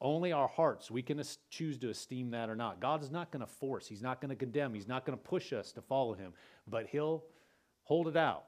only 0.01 0.31
our 0.31 0.47
hearts, 0.47 0.89
we 0.89 1.01
can 1.01 1.21
choose 1.49 1.77
to 1.77 1.89
esteem 1.89 2.31
that 2.31 2.49
or 2.49 2.55
not. 2.55 2.79
God 2.79 3.03
is 3.03 3.11
not 3.11 3.31
going 3.31 3.45
to 3.45 3.51
force, 3.51 3.87
He's 3.87 4.01
not 4.01 4.19
going 4.19 4.29
to 4.29 4.35
condemn, 4.35 4.73
He's 4.73 4.87
not 4.87 5.05
going 5.05 5.17
to 5.17 5.23
push 5.23 5.53
us 5.53 5.71
to 5.73 5.81
follow 5.81 6.13
Him, 6.13 6.33
but 6.67 6.87
He'll 6.87 7.23
hold 7.83 8.07
it 8.07 8.17
out. 8.17 8.45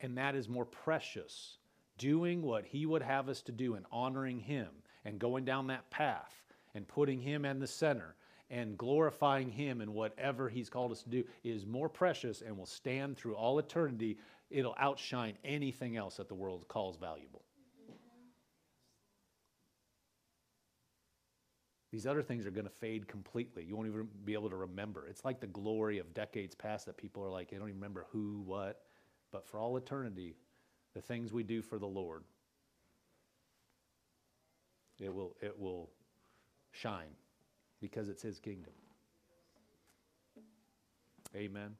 And 0.00 0.16
that 0.18 0.34
is 0.34 0.48
more 0.48 0.64
precious. 0.64 1.58
Doing 1.98 2.42
what 2.42 2.64
He 2.64 2.86
would 2.86 3.02
have 3.02 3.28
us 3.28 3.42
to 3.42 3.52
do 3.52 3.74
and 3.74 3.84
honoring 3.92 4.40
Him 4.40 4.68
and 5.04 5.18
going 5.18 5.44
down 5.44 5.66
that 5.66 5.90
path 5.90 6.32
and 6.74 6.88
putting 6.88 7.20
Him 7.20 7.44
in 7.44 7.58
the 7.58 7.66
center 7.66 8.14
and 8.50 8.78
glorifying 8.78 9.50
Him 9.50 9.80
in 9.80 9.92
whatever 9.92 10.48
He's 10.48 10.70
called 10.70 10.92
us 10.92 11.02
to 11.02 11.10
do 11.10 11.24
is 11.44 11.66
more 11.66 11.88
precious 11.88 12.42
and 12.42 12.56
will 12.56 12.66
stand 12.66 13.16
through 13.16 13.34
all 13.34 13.58
eternity. 13.58 14.18
It'll 14.50 14.76
outshine 14.78 15.34
anything 15.44 15.96
else 15.96 16.16
that 16.16 16.28
the 16.28 16.34
world 16.34 16.66
calls 16.68 16.96
valuable. 16.96 17.41
These 21.92 22.06
other 22.06 22.22
things 22.22 22.46
are 22.46 22.50
going 22.50 22.64
to 22.64 22.70
fade 22.70 23.06
completely. 23.06 23.64
You 23.64 23.76
won't 23.76 23.86
even 23.86 24.08
be 24.24 24.32
able 24.32 24.48
to 24.48 24.56
remember. 24.56 25.06
It's 25.08 25.26
like 25.26 25.40
the 25.40 25.46
glory 25.46 25.98
of 25.98 26.14
decades 26.14 26.54
past 26.54 26.86
that 26.86 26.96
people 26.96 27.22
are 27.22 27.28
like, 27.28 27.50
they 27.50 27.58
don't 27.58 27.68
even 27.68 27.78
remember 27.78 28.06
who, 28.10 28.42
what. 28.46 28.80
But 29.30 29.46
for 29.46 29.60
all 29.60 29.76
eternity, 29.76 30.34
the 30.94 31.02
things 31.02 31.32
we 31.32 31.42
do 31.42 31.60
for 31.60 31.78
the 31.78 31.86
Lord, 31.86 32.24
it 34.98 35.12
will, 35.12 35.36
it 35.42 35.58
will 35.58 35.90
shine 36.70 37.14
because 37.80 38.08
it's 38.08 38.22
His 38.22 38.38
kingdom. 38.38 38.72
Amen. 41.36 41.76